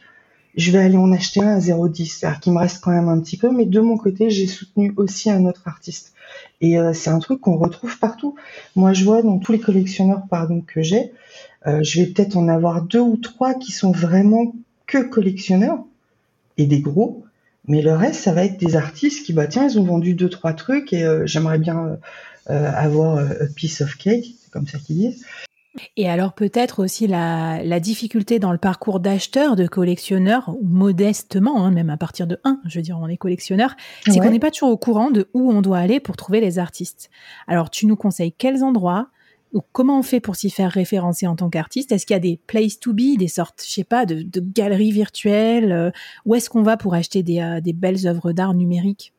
[0.55, 2.07] je vais aller en acheter un à 0,10.
[2.07, 4.93] C'est-à-dire qu'il me reste quand même un petit peu, mais de mon côté, j'ai soutenu
[4.97, 6.13] aussi un autre artiste.
[6.61, 8.35] Et euh, c'est un truc qu'on retrouve partout.
[8.77, 11.13] Moi, je vois dans tous les collectionneurs pardon, que j'ai,
[11.67, 14.53] euh, je vais peut-être en avoir deux ou trois qui sont vraiment
[14.89, 15.85] que collectionneurs
[16.57, 17.25] et des gros.
[17.69, 20.29] Mais le reste, ça va être des artistes qui, bah tiens, ils ont vendu deux
[20.29, 21.99] trois trucs et euh, j'aimerais bien
[22.51, 25.25] euh, avoir a piece of cake, c'est comme ça qu'ils disent.
[25.97, 31.91] Et alors peut-être aussi la, difficulté dans le parcours d'acheteur, de collectionneur, modestement, hein, même
[31.91, 34.71] à partir de 1, je veux dire, on est collectionneur, c'est qu'on n'est pas toujours
[34.71, 37.11] au courant de où on doit aller pour trouver les artistes.
[37.47, 39.09] Alors tu nous conseilles quels endroits,
[39.73, 41.93] comment on fait pour s'y faire référencer en tant qu'artiste?
[41.93, 44.93] Est-ce qu'il y a des place to be, des sortes, je sais pas, de, galeries
[44.93, 45.73] virtuelles?
[45.73, 45.91] Euh,
[46.27, 49.13] Où est-ce qu'on va pour acheter des, euh, des belles œuvres d'art numériques?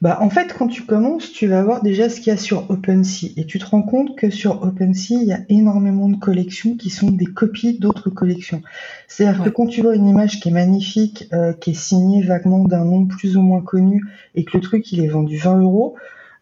[0.00, 2.70] Bah, en fait, quand tu commences, tu vas voir déjà ce qu'il y a sur
[2.70, 3.32] OpenSea.
[3.36, 6.90] Et tu te rends compte que sur OpenSea, il y a énormément de collections qui
[6.90, 8.62] sont des copies d'autres collections.
[9.08, 12.64] C'est-à-dire que quand tu vois une image qui est magnifique, euh, qui est signée vaguement
[12.64, 14.04] d'un nom plus ou moins connu,
[14.34, 15.94] et que le truc, il est vendu 20 euros,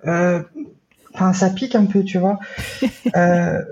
[0.06, 0.42] euh,
[1.18, 2.38] Enfin, ça pique un peu, tu vois.
[3.16, 3.62] Euh,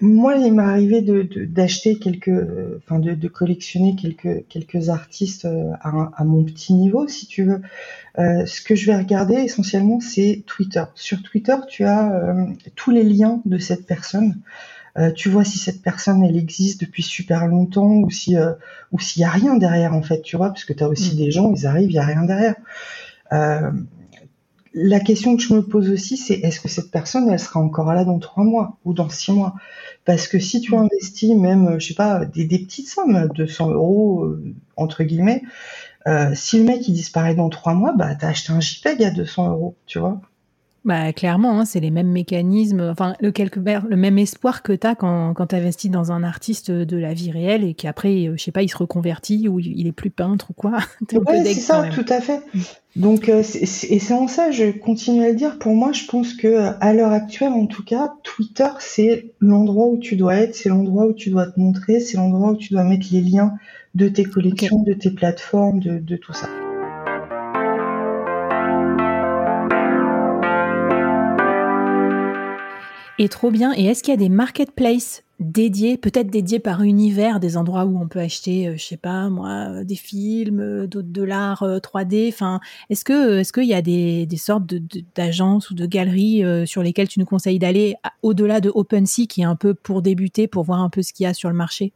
[0.00, 2.30] moi, il m'est arrivé de, d'acheter quelques,
[2.78, 7.60] enfin, de, collectionner quelques, quelques artistes euh, à, mon petit niveau, si tu veux.
[8.18, 10.82] Euh, ce que je vais regarder essentiellement, c'est Twitter.
[10.94, 12.34] Sur Twitter, tu as
[12.74, 14.36] tous les liens de cette personne.
[15.14, 18.34] tu vois si cette personne elle existe depuis super longtemps ou si
[18.92, 21.14] ou s'il y a rien derrière en fait, tu vois, parce que tu as aussi
[21.14, 21.18] mm.
[21.18, 22.56] des gens, ils arrivent, il y a rien derrière.
[23.32, 23.70] Euh,
[24.74, 27.92] la question que je me pose aussi, c'est est-ce que cette personne, elle sera encore
[27.92, 29.54] là dans trois mois ou dans six mois?
[30.04, 34.54] Parce que si tu investis même, je sais pas, des, petites sommes, 200 euros euh,
[34.76, 35.42] entre guillemets,
[36.06, 39.10] euh, si le mec il disparaît dans trois mois, bah t'as acheté un JPEG à
[39.10, 40.20] 200 euros, tu vois?
[40.84, 44.86] Bah, clairement, hein, c'est les mêmes mécanismes, enfin, le, quelque le même espoir que tu
[44.86, 48.34] as quand, quand tu investis dans un artiste de la vie réelle et qu'après, euh,
[48.38, 50.78] je sais pas, il se reconvertit ou il est plus peintre ou quoi.
[51.12, 52.40] ouais, c'est ça, tout à fait.
[52.96, 56.32] Donc, euh, et c'est en ça, je continue à le dire, pour moi, je pense
[56.32, 60.54] que euh, à l'heure actuelle, en tout cas, Twitter, c'est l'endroit où tu dois être,
[60.54, 63.54] c'est l'endroit où tu dois te montrer, c'est l'endroit où tu dois mettre les liens
[63.94, 66.48] de tes collections, de tes plateformes, de, de tout ça.
[73.20, 73.74] Et trop bien.
[73.76, 78.00] Et est-ce qu'il y a des marketplaces dédiés, peut-être dédiés par univers, des endroits où
[78.00, 81.62] on peut acheter, euh, je sais pas moi, euh, des films, euh, d'autres de l'art
[81.62, 82.30] 3D.
[82.32, 84.72] Enfin, est-ce que est-ce qu'il y a des, sortes
[85.14, 89.44] d'agences ou de galeries sur lesquelles tu nous conseilles d'aller au-delà de OpenSea, qui est
[89.44, 91.92] un peu pour débuter, pour voir un peu ce qu'il y a sur le marché?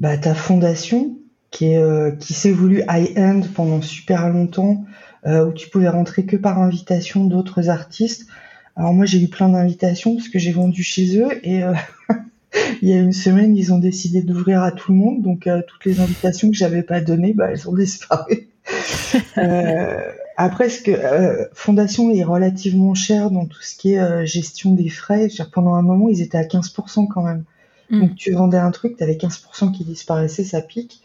[0.00, 1.16] Bah ta fondation
[1.52, 4.84] qui est qui s'est voulu high-end pendant super longtemps,
[5.24, 8.26] où tu pouvais rentrer que par invitation d'autres artistes.
[8.78, 11.74] Alors moi j'ai eu plein d'invitations parce que j'ai vendu chez eux et euh,
[12.80, 15.62] il y a une semaine ils ont décidé d'ouvrir à tout le monde donc euh,
[15.66, 18.48] toutes les invitations que j'avais pas données bah elles ont disparu.
[19.36, 19.96] euh,
[20.36, 25.26] après ce que Fondation est relativement cher dans tout ce qui est gestion des frais.
[25.52, 27.42] Pendant un moment ils étaient à 15% quand même.
[27.90, 28.00] Mm.
[28.00, 31.02] Donc tu vendais un truc, tu avais 15% qui disparaissait, ça pique.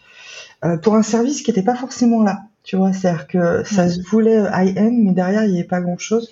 [0.84, 2.44] pour un service qui n'était pas forcément là.
[2.64, 3.90] Tu vois, c'est-à-dire que ça mm.
[3.90, 6.30] se voulait high-end, mais derrière, il n'y avait pas grand-chose.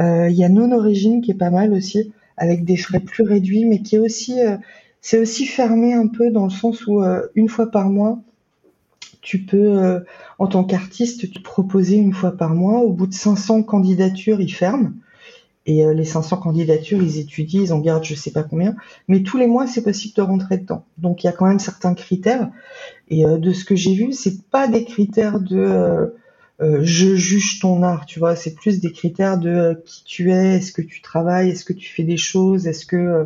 [0.00, 3.22] Euh, il y a Non Origine qui est pas mal aussi, avec des frais plus
[3.22, 4.56] réduits, mais qui est aussi, euh,
[5.00, 8.18] c'est aussi fermé un peu dans le sens où euh, une fois par mois,
[9.22, 10.02] tu peux,
[10.38, 12.80] en tant qu'artiste, te proposer une fois par mois.
[12.80, 14.92] Au bout de 500 candidatures, ils ferment.
[15.66, 18.76] Et les 500 candidatures, ils étudient, ils en gardent je sais pas combien.
[19.08, 20.86] Mais tous les mois, c'est possible de rentrer dedans.
[20.96, 22.48] Donc il y a quand même certains critères.
[23.10, 26.14] Et de ce que j'ai vu, c'est pas des critères de
[26.60, 28.36] euh, je juge ton art, tu vois.
[28.36, 31.72] C'est plus des critères de euh, qui tu es, est-ce que tu travailles, est-ce que
[31.72, 32.96] tu fais des choses, est-ce que.
[32.96, 33.24] Euh,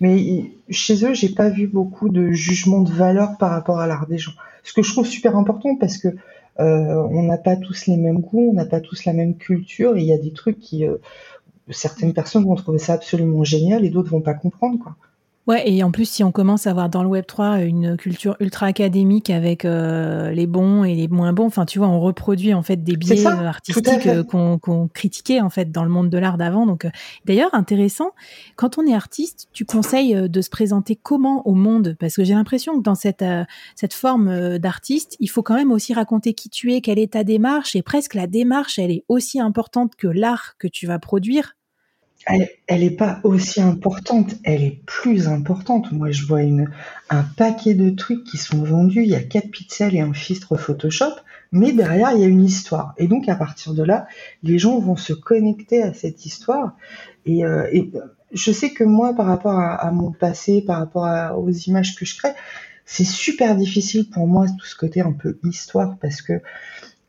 [0.00, 4.06] mais chez eux, j'ai pas vu beaucoup de jugement de valeur par rapport à l'art
[4.06, 4.32] des gens.
[4.62, 6.08] Ce que je trouve super important parce que
[6.60, 10.04] on n'a pas tous les mêmes goûts, on n'a pas tous la même culture, il
[10.04, 10.84] y a des trucs qui
[11.70, 14.96] certaines personnes vont trouver ça absolument génial et d'autres vont pas comprendre, quoi.
[15.48, 18.36] Ouais, et en plus, si on commence à avoir dans le Web 3 une culture
[18.38, 22.52] ultra académique avec euh, les bons et les moins bons, enfin, tu vois, on reproduit
[22.52, 26.18] en fait des biais euh, artistiques euh, qu'on critiquait en fait dans le monde de
[26.18, 26.66] l'art d'avant.
[26.66, 26.86] Donc,
[27.24, 28.10] d'ailleurs, intéressant,
[28.56, 31.96] quand on est artiste, tu conseilles de se présenter comment au monde?
[31.98, 33.24] Parce que j'ai l'impression que dans cette
[33.74, 37.24] cette forme d'artiste, il faut quand même aussi raconter qui tu es, quelle est ta
[37.24, 41.54] démarche, et presque la démarche, elle est aussi importante que l'art que tu vas produire
[42.28, 45.90] elle n'est pas aussi importante, elle est plus importante.
[45.92, 46.40] Moi, je vois
[47.10, 49.02] un paquet de trucs qui sont vendus.
[49.02, 51.14] Il y a quatre pixels et un filtre Photoshop,
[51.52, 52.92] mais derrière, il y a une histoire.
[52.98, 54.06] Et donc, à partir de là,
[54.42, 56.76] les gens vont se connecter à cette histoire.
[57.24, 57.66] Et, euh,
[58.32, 62.14] je sais que moi, par rapport à, mon passé, par rapport aux images que je
[62.14, 62.32] crée,
[62.84, 66.40] c'est super difficile pour moi tout ce côté un peu histoire parce que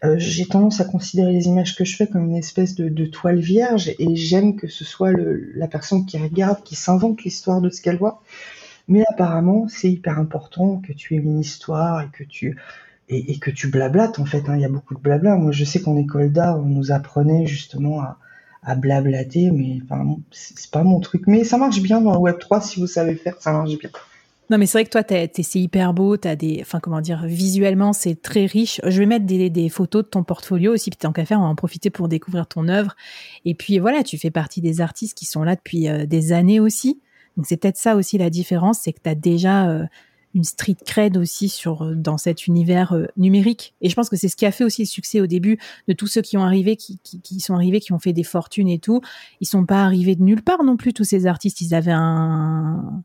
[0.04, 3.40] euh, j'ai tendance à considérer les images que je fais comme une espèce de, toile
[3.40, 5.12] vierge et j'aime que ce soit
[5.56, 8.22] la personne qui regarde, qui s'invente l'histoire de ce qu'elle voit.
[8.88, 12.58] Mais apparemment, c'est hyper important que tu aies une histoire et que tu
[13.10, 14.48] et, que tu blablates en fait.
[14.50, 14.56] Hein.
[14.56, 15.36] Il y a beaucoup de blabla.
[15.36, 18.20] Moi, je sais qu'en école d'art, on nous apprenait justement à,
[18.64, 19.80] à blablater, mais
[20.32, 21.24] c'est pas mon truc.
[21.28, 23.90] Mais ça marche bien dans le Web 3 si vous savez faire, ça marche bien.
[24.50, 27.94] Non, mais c'est vrai que toi, c'est hyper beau, t'as des, enfin, comment dire, visuellement,
[27.94, 28.82] c'est très riche.
[28.84, 31.50] Je vais mettre des, photos de ton portfolio aussi, puis tant qu'à faire, on va
[31.50, 32.96] en profiter pour découvrir ton œuvre.
[33.46, 36.60] Et puis voilà, tu fais partie des artistes qui sont là depuis euh, des années
[36.60, 37.00] aussi.
[37.38, 39.86] Donc c'est peut-être ça aussi la différence, c'est que tu as déjà euh,
[40.34, 43.76] une street cred aussi sur euh, dans cet univers numérique.
[43.82, 45.94] Et je pense que c'est ce qui a fait aussi le succès au début de
[45.94, 48.68] tous ceux qui ont arrivé, qui, qui, qui, sont arrivés, qui ont fait des fortunes
[48.68, 49.02] et tout.
[49.42, 50.94] Ils sont pas arrivés de nulle part non plus.
[50.94, 53.04] Tous ces artistes, ils avaient un,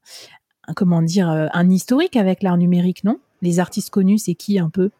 [0.74, 3.18] comment dire, euh, un historique avec l'art numérique, non?
[3.42, 4.90] Les artistes connus, c'est qui un peu?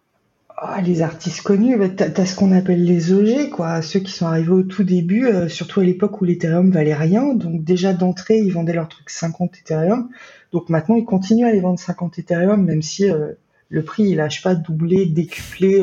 [0.57, 4.12] Ah, les artistes connus, bah, tu as, ce qu'on appelle les OG, quoi, ceux qui
[4.12, 7.35] sont arrivés au tout début, euh, surtout à l'époque où l'Ethereum valait rien.
[7.35, 10.09] Donc déjà d'entrée, ils vendaient leurs trucs 50 Ethereum.
[10.53, 13.33] Donc maintenant, ils continuent à les vendre 50 Ethereum, même si euh,
[13.68, 15.83] le prix, il lâche pas doublé, décuplé,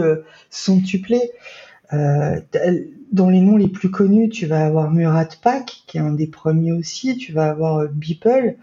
[0.50, 1.32] centuplé.
[1.92, 6.28] dans les noms les plus connus, tu vas avoir Murat Pak, qui est un des
[6.28, 7.18] premiers aussi.
[7.18, 8.56] Tu vas avoir Beeple.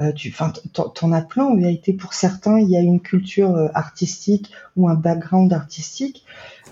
[0.00, 1.92] Euh, tu, enfin, t'en as plein en vérité.
[1.92, 6.24] Pour certains, il y a une culture euh, artistique ou un background artistique.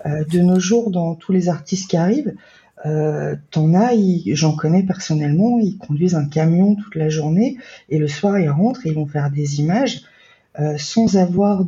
[0.06, 2.34] Euh, de nos jours, dans tous les artistes qui arrivent,
[3.50, 3.90] t'en as,
[4.32, 7.58] j'en connais personnellement, ils conduisent un camion toute la journée
[7.90, 10.00] et le soir ils rentrent et ils vont faire des images
[10.78, 11.66] sans avoir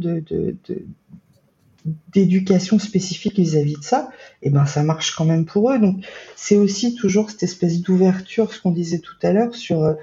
[2.14, 4.08] d'éducation spécifique vis-à-vis de ça,
[4.40, 5.78] et ben ça marche quand même pour eux.
[5.78, 6.02] Donc
[6.34, 9.94] c'est aussi toujours cette espèce d'ouverture, ce qu'on disait tout à l'heure sur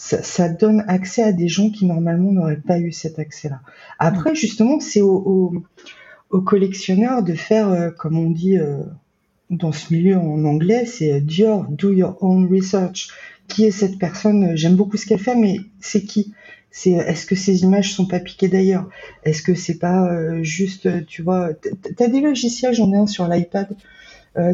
[0.00, 3.60] ça, donne accès à des gens qui normalement n'auraient pas eu cet accès-là.
[3.98, 5.52] Après, justement, c'est aux
[6.30, 8.82] au, collectionneurs de faire, euh, comme on dit euh,
[9.50, 13.08] dans ce milieu en anglais, c'est euh, Dior, do your own research.
[13.46, 16.32] Qui est cette personne J'aime beaucoup ce qu'elle fait, mais c'est qui?
[16.70, 18.88] C'est est-ce que ces images sont pas piquées d'ailleurs?
[19.24, 20.08] Est-ce que c'est pas
[20.42, 21.50] juste, tu vois,
[21.96, 23.76] t'as des logiciels, j'en ai un sur l'iPad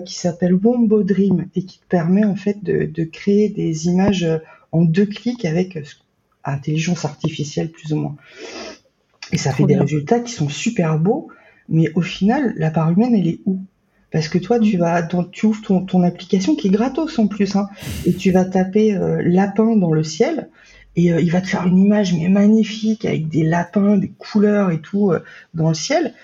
[0.05, 4.27] qui s'appelle Wombo Dream et qui te permet en fait de, de créer des images
[4.73, 5.79] en deux clics avec
[6.45, 8.17] intelligence artificielle plus ou moins.
[9.33, 11.29] Et ça fait des résultats qui sont super beaux,
[11.69, 13.61] mais au final, la part humaine, elle est où?
[14.13, 17.69] Parce que toi, tu vas, tu ouvres ton, application qui est gratos en plus, hein,
[18.05, 20.49] et tu vas taper euh, lapin dans le ciel,
[20.95, 24.71] et euh, il va te faire une image mais magnifique avec des lapins, des couleurs
[24.71, 25.23] et tout euh,
[25.55, 26.15] dans le ciel.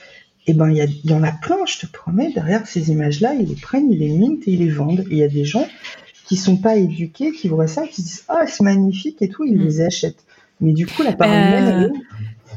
[0.47, 3.55] Et ben, il y, en a plein, je te promets, derrière ces images-là, ils les
[3.55, 5.05] prennent, ils les mintent et ils les vendent.
[5.09, 5.67] Il y a des gens
[6.27, 9.45] qui sont pas éduqués, qui voient ça, qui se disent ah c'est magnifique et tout,
[9.45, 9.65] ils mm.
[9.65, 10.25] les achètent.
[10.61, 11.99] Mais du coup la part humaine, euh,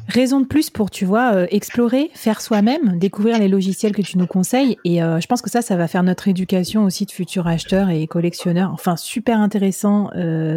[0.08, 4.18] Raison de plus pour, tu vois, euh, explorer, faire soi-même, découvrir les logiciels que tu
[4.18, 4.78] nous conseilles.
[4.86, 7.90] Et euh, je pense que ça, ça va faire notre éducation aussi de futurs acheteurs
[7.90, 8.72] et collectionneurs.
[8.74, 10.10] Enfin, super intéressant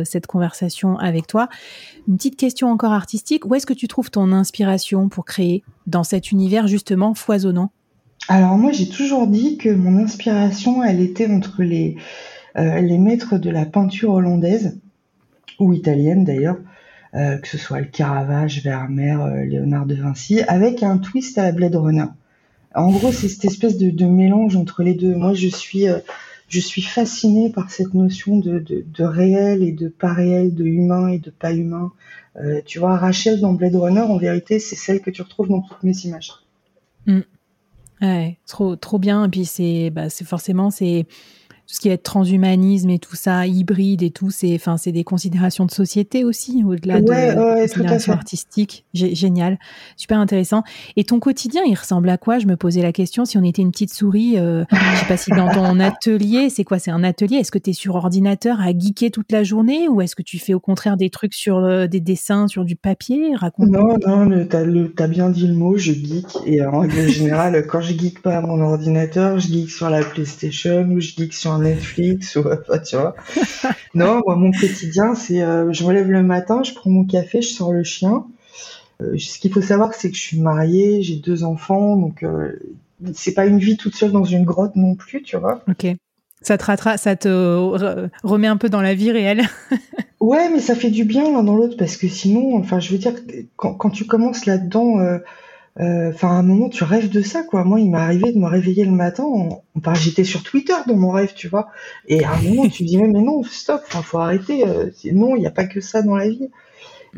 [0.04, 1.48] cette conversation avec toi.
[2.06, 3.46] Une petite question encore artistique.
[3.46, 7.70] Où est-ce que tu trouves ton inspiration pour créer dans cet univers justement foisonnant?
[8.28, 11.96] Alors moi, j'ai toujours dit que mon inspiration, elle était entre les
[12.58, 14.80] euh, les maîtres de la peinture hollandaise,
[15.60, 16.58] ou italienne d'ailleurs,
[17.14, 21.44] euh, que ce soit le Caravage, Vermeer, euh, Léonard de Vinci, avec un twist à
[21.44, 22.06] la Blade Runner.
[22.74, 25.14] En gros, c'est cette espèce de, mélange entre les deux.
[25.14, 25.86] Moi, je suis,
[26.48, 28.62] suis fascinée par cette notion de,
[29.02, 31.92] réel et de pas réel, de humain et de pas humain.
[32.66, 35.82] tu vois, Rachel dans Blade Runner, en vérité, c'est celle que tu retrouves dans toutes
[35.82, 36.32] mes images.
[37.06, 37.20] Mm.
[38.00, 39.24] Ouais, trop, trop bien.
[39.24, 41.06] Et puis c'est, bah, c'est forcément, c'est
[41.68, 45.04] tout ce qui est transhumanisme et tout ça, hybride et tout, c'est enfin c'est des
[45.04, 48.86] considérations de société aussi au-delà de, ouais, considérations artistiques.
[48.94, 49.58] Génial,
[49.94, 50.62] super intéressant.
[50.96, 52.38] Et ton quotidien, il ressemble à quoi?
[52.38, 54.38] Je me posais la question si on était une petite souris.
[54.38, 56.78] Euh, je sais pas si dans ton atelier, c'est quoi?
[56.78, 57.36] C'est un atelier?
[57.36, 60.38] Est-ce que tu es sur ordinateur à geeker toute la journée ou est-ce que tu
[60.38, 63.36] fais au contraire des trucs sur euh, des dessins sur du papier?
[63.36, 63.68] Raconte.
[63.68, 64.64] Non, non, t'as
[65.04, 65.76] as bien dit le mot.
[65.76, 69.70] Je geek et en règle générale, quand je geek pas à mon ordinateur, je geek
[69.70, 72.44] sur la PlayStation ou je geek sur Netflix ou
[72.88, 73.14] tu vois.
[73.94, 77.42] non, moi mon quotidien c'est euh, je me lève le matin, je prends mon café,
[77.42, 78.26] je sors le chien.
[79.00, 82.58] Euh, ce qu'il faut savoir c'est que je suis mariée, j'ai deux enfants, donc euh,
[83.14, 85.62] c'est pas une vie toute seule dans une grotte non plus, tu vois.
[85.68, 85.86] Ok.
[86.40, 86.64] Ça te
[86.98, 89.42] ça te remet un peu dans la vie réelle.
[90.20, 92.98] ouais, mais ça fait du bien l'un dans l'autre parce que sinon, enfin, je veux
[92.98, 93.14] dire,
[93.56, 95.18] quand, quand tu commences là-dedans,
[95.80, 97.64] euh, enfin, à un moment, tu rêves de ça, quoi.
[97.64, 99.24] Moi, il m'est arrivé de me réveiller le matin.
[99.76, 101.68] Enfin, j'étais sur Twitter dans mon rêve, tu vois.
[102.06, 104.66] Et à un moment, tu dis, mais, non, stop, faut arrêter.
[104.66, 106.50] Euh, non, il n'y a pas que ça dans la vie.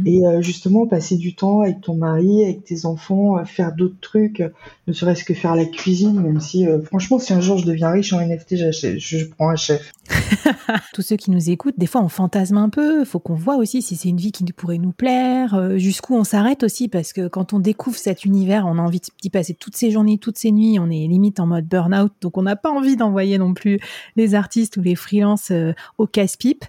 [0.04, 4.00] Et euh, justement, passer du temps avec ton mari, avec tes enfants, euh, faire d'autres
[4.00, 4.48] trucs, euh,
[4.86, 8.12] ne serait-ce que faire la cuisine, même si, franchement, si un jour je deviens riche
[8.12, 9.92] en NFT, je, je prends un chef.
[10.94, 13.04] Tous ceux qui nous écoutent, des fois, on fantasme un peu.
[13.04, 16.64] Faut qu'on voit aussi si c'est une vie qui pourrait nous plaire, jusqu'où on s'arrête
[16.64, 19.90] aussi, parce que quand on découvre cet univers, on a envie d'y passer toutes ces
[19.90, 20.78] journées, toutes ces nuits.
[20.80, 23.78] On est limite en mode burn-out, donc on n'a pas envie d'envoyer non plus
[24.16, 25.52] les artistes ou les freelances
[25.98, 26.64] au casse-pipe.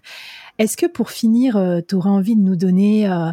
[0.58, 3.32] Est-ce que pour finir, euh, tu aurais envie de nous donner euh,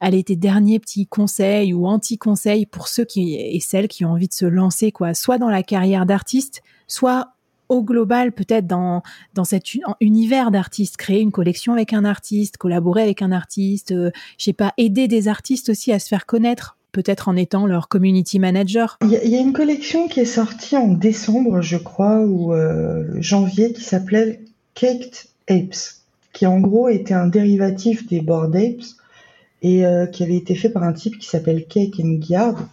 [0.00, 4.28] allez, tes derniers petits conseils ou anti-conseils pour ceux qui, et celles qui ont envie
[4.28, 7.32] de se lancer, quoi, soit dans la carrière d'artiste, soit
[7.68, 9.02] au global, peut-être dans,
[9.34, 9.64] dans cet
[10.00, 14.52] univers d'artiste, créer une collection avec un artiste, collaborer avec un artiste, euh, je sais
[14.52, 18.98] pas, aider des artistes aussi à se faire connaître, peut-être en étant leur community manager.
[19.02, 22.54] Il y, a une collection qui est sortie en décembre, je crois, ou
[23.20, 24.40] janvier, qui s'appelait
[24.74, 25.12] Caked
[25.48, 25.95] Apes
[26.36, 28.84] qui en gros était un dérivatif des Bored Apes
[29.62, 32.68] et euh, qui avait été fait par un type qui s'appelle Cake and Guard,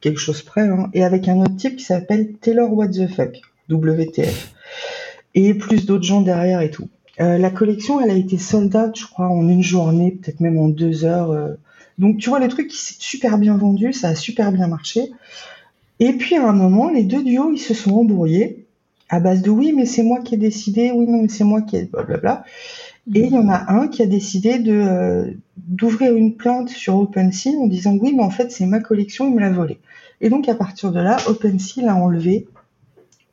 [0.00, 3.42] quelque chose près, hein, et avec un autre type qui s'appelle Taylor What the Fuck,
[3.68, 4.54] WTF,
[5.34, 6.88] et plus d'autres gens derrière et tout.
[7.20, 10.58] Euh, la collection, elle a été sold out, je crois, en une journée, peut-être même
[10.58, 11.32] en deux heures.
[11.32, 11.52] Euh.
[11.98, 15.10] Donc tu vois, le truc qui s'est super bien vendu, ça a super bien marché.
[16.00, 18.65] Et puis à un moment, les deux duos, ils se sont embrouillés
[19.08, 21.62] à base de oui, mais c'est moi qui ai décidé, oui, non, mais c'est moi
[21.62, 22.44] qui ai blablabla.
[23.14, 26.96] Et il y en a un qui a décidé de euh, d'ouvrir une plainte sur
[26.96, 29.78] OpenSea en disant oui, mais en fait c'est ma collection, il me l'a volé.
[30.20, 32.48] Et donc à partir de là, OpenSea l'a enlevé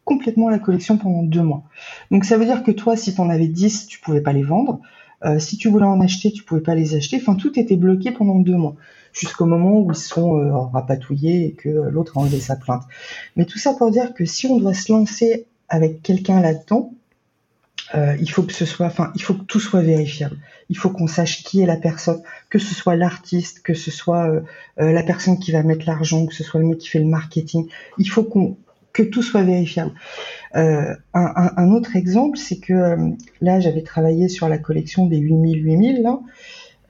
[0.06, 1.64] complètement la collection pendant deux mois.
[2.12, 4.44] Donc ça veut dire que toi, si tu en avais 10, tu pouvais pas les
[4.44, 4.80] vendre.
[5.26, 7.18] Euh, si tu voulais en acheter, tu pouvais pas les acheter.
[7.18, 8.76] Enfin, tout était bloqué pendant deux mois,
[9.14, 12.84] jusqu'au moment où ils sont euh, rapatouillés et que l'autre a enlevé sa plainte.
[13.38, 16.94] Mais tout ça pour dire que si on doit se lancer avec quelqu'un là-dedans,
[17.96, 20.38] euh, il faut que tout soit vérifiable.
[20.70, 22.22] Il faut qu'on sache qui est la personne,
[22.52, 24.42] que ce soit l'artiste, que ce soit euh,
[24.80, 27.06] euh, la personne qui va mettre l'argent, que ce soit le mec qui fait le
[27.06, 27.68] marketing.
[27.98, 28.56] Il faut qu'on
[28.94, 29.92] que tout soit vérifiable.
[30.54, 32.96] Un, autre exemple, c'est que
[33.42, 36.20] là, j'avais travaillé sur la collection des 8000 8000 là.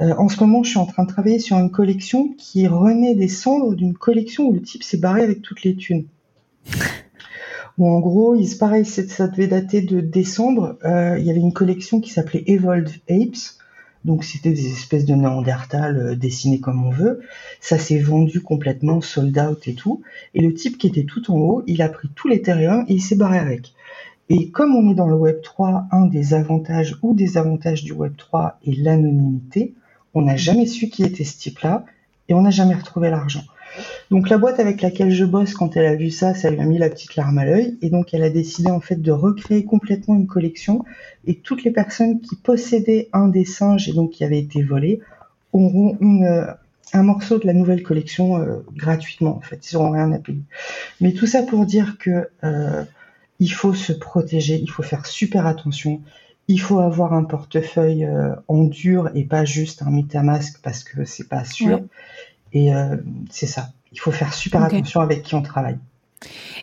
[0.01, 3.29] en ce moment, je suis en train de travailler sur une collection qui renaît des
[3.29, 6.03] cendres d'une collection où le type s'est barré avec toutes les thunes
[7.77, 10.77] où en gros, il, pareil, ça devait dater de décembre.
[10.85, 13.57] Euh, il y avait une collection qui s'appelait Evolved Apes.
[14.05, 17.21] Donc c'était des espèces de Néandertal euh, dessinés comme on veut.
[17.61, 20.01] Ça s'est vendu complètement, sold out et tout.
[20.33, 23.01] Et le type qui était tout en haut, il a pris tout l'Ethereum et il
[23.01, 23.73] s'est barré avec.
[24.29, 27.93] Et comme on est dans le Web 3, un des avantages ou des avantages du
[27.93, 29.73] Web 3 est l'anonymité.
[30.13, 31.85] On n'a jamais su qui était ce type-là
[32.29, 33.43] et on n'a jamais retrouvé l'argent.
[34.11, 36.65] Donc la boîte avec laquelle je bosse, quand elle a vu ça, ça lui a
[36.65, 39.65] mis la petite larme à l'œil, et donc elle a décidé en fait de recréer
[39.65, 40.83] complètement une collection,
[41.25, 44.99] et toutes les personnes qui possédaient un des singes et donc qui avait été volé
[45.53, 46.45] auront euh,
[46.93, 50.41] un morceau de la nouvelle collection euh, gratuitement en fait, ils n'auront rien à payer.
[50.99, 52.83] Mais tout ça pour dire que euh,
[53.39, 56.01] il faut se protéger, il faut faire super attention.
[56.49, 58.05] Il faut avoir un portefeuille
[58.49, 61.79] en dur et pas juste un MetaMask parce que c'est pas sûr.
[62.53, 62.95] Et euh,
[63.29, 63.69] c'est ça.
[63.91, 65.77] Il faut faire super attention avec qui on travaille.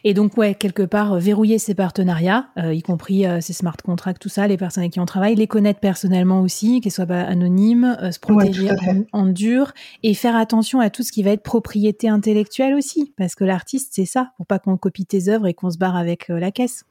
[0.04, 4.22] Et donc, ouais, quelque part, euh, verrouiller ses partenariats, euh, y compris ses smart contracts,
[4.22, 7.20] tout ça, les personnes avec qui on travaille, les connaître personnellement aussi, qu'elles soient pas
[7.20, 8.70] anonymes, se protéger
[9.12, 9.72] en, dur
[10.02, 13.90] et faire attention à tout ce qui va être propriété intellectuelle aussi, parce que l'artiste,
[13.92, 16.84] c'est ça, pour pas qu'on copie tes œuvres et qu'on se barre avec la caisse.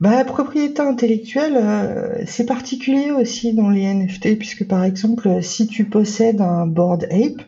[0.00, 6.40] Bah, propriété intellectuelle, c'est particulier aussi dans les NFT, puisque par exemple, si tu possèdes
[6.40, 7.46] un board ape,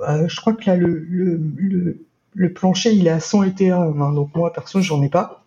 [0.00, 4.02] euh, je crois que là, le, le, le, plancher, il est à 100 Ethereum.
[4.02, 5.44] Hein, donc moi, perso, j'en ai pas.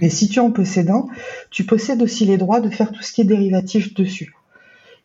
[0.00, 1.06] Mais si tu en possèdes un,
[1.50, 4.32] tu possèdes aussi les droits de faire tout ce qui est dérivatif dessus.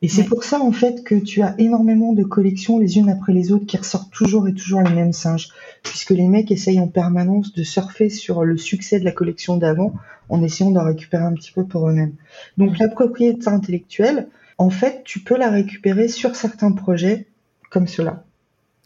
[0.04, 3.34] Et c'est pour ça, en fait, que tu as énormément de collections les unes après
[3.34, 5.50] les autres qui ressortent toujours et toujours les mêmes singes.
[5.84, 9.94] Puisque les mecs essayent en permanence de surfer sur le succès de la collection d'avant
[10.30, 12.16] en essayant d'en récupérer un petit peu pour eux-mêmes.
[12.58, 17.28] Donc, la propriété intellectuelle, en fait, tu peux la récupérer sur certains projets
[17.70, 18.24] comme cela.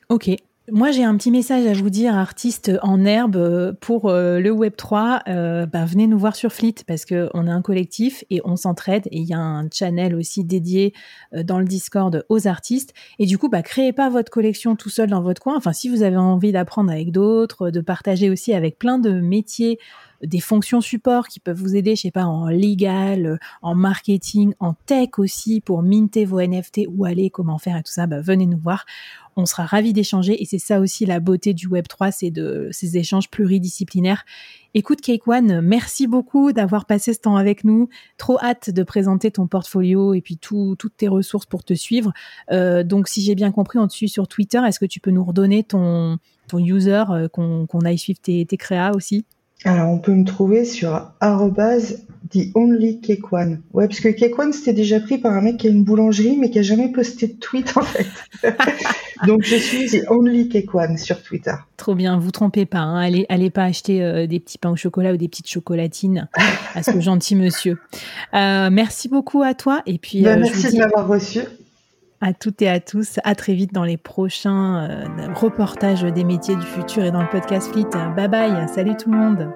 [0.09, 0.29] Ok,
[0.71, 4.49] moi, j'ai un petit message à vous dire, artistes en herbe, euh, pour euh, le
[4.49, 5.21] Web3.
[5.27, 9.05] Euh, bah, venez nous voir sur Fleet parce qu'on est un collectif et on s'entraide.
[9.11, 10.93] Et il y a un channel aussi dédié
[11.31, 12.95] dans le Discord aux artistes.
[13.19, 15.55] Et du coup, bah, créez pas votre collection tout seul dans votre coin.
[15.55, 19.77] Enfin, si vous avez envie d'apprendre avec d'autres, de partager aussi avec plein de métiers
[20.23, 24.73] des fonctions support qui peuvent vous aider, je sais pas, en légal, en marketing, en
[24.85, 28.45] tech aussi pour minter vos NFT, où aller, comment faire et tout ça, bah, venez
[28.45, 28.85] nous voir.
[29.37, 32.69] On sera ravis d'échanger et c'est ça aussi la beauté du Web 3, c'est de
[32.71, 34.23] ces échanges pluridisciplinaires.
[34.73, 37.89] Écoute Cake One, merci beaucoup d'avoir passé ce temps avec nous.
[38.17, 42.13] Trop hâte de présenter ton portfolio et puis toutes tes ressources pour te suivre.
[42.51, 44.61] Euh, donc si j'ai bien compris, on te suit sur Twitter.
[44.65, 48.57] Est-ce que tu peux nous redonner ton, ton user, euh, qu'on aille suivre tes, tes
[48.57, 49.25] créas aussi?
[49.63, 51.11] Alors, on peut me trouver sur
[52.31, 53.61] the only cake one.
[53.73, 56.49] Ouais, parce que one, c'était déjà pris par un mec qui a une boulangerie, mais
[56.49, 58.07] qui a jamais posté de tweet, en fait.
[59.25, 60.49] Donc, je suis the only
[60.97, 61.53] sur Twitter.
[61.77, 62.79] Trop bien, vous trompez pas.
[62.79, 62.99] Hein.
[62.99, 66.27] Allez, allez pas acheter euh, des petits pains au chocolat ou des petites chocolatines
[66.75, 67.79] à ce gentil monsieur.
[68.33, 69.81] Euh, merci beaucoup à toi.
[69.85, 71.41] Et puis, bah, euh, merci de m'avoir reçu.
[72.21, 75.05] À toutes et à tous, à très vite dans les prochains
[75.35, 77.89] reportages des métiers du futur et dans le podcast Fleet.
[78.15, 79.51] Bye bye, salut tout le monde.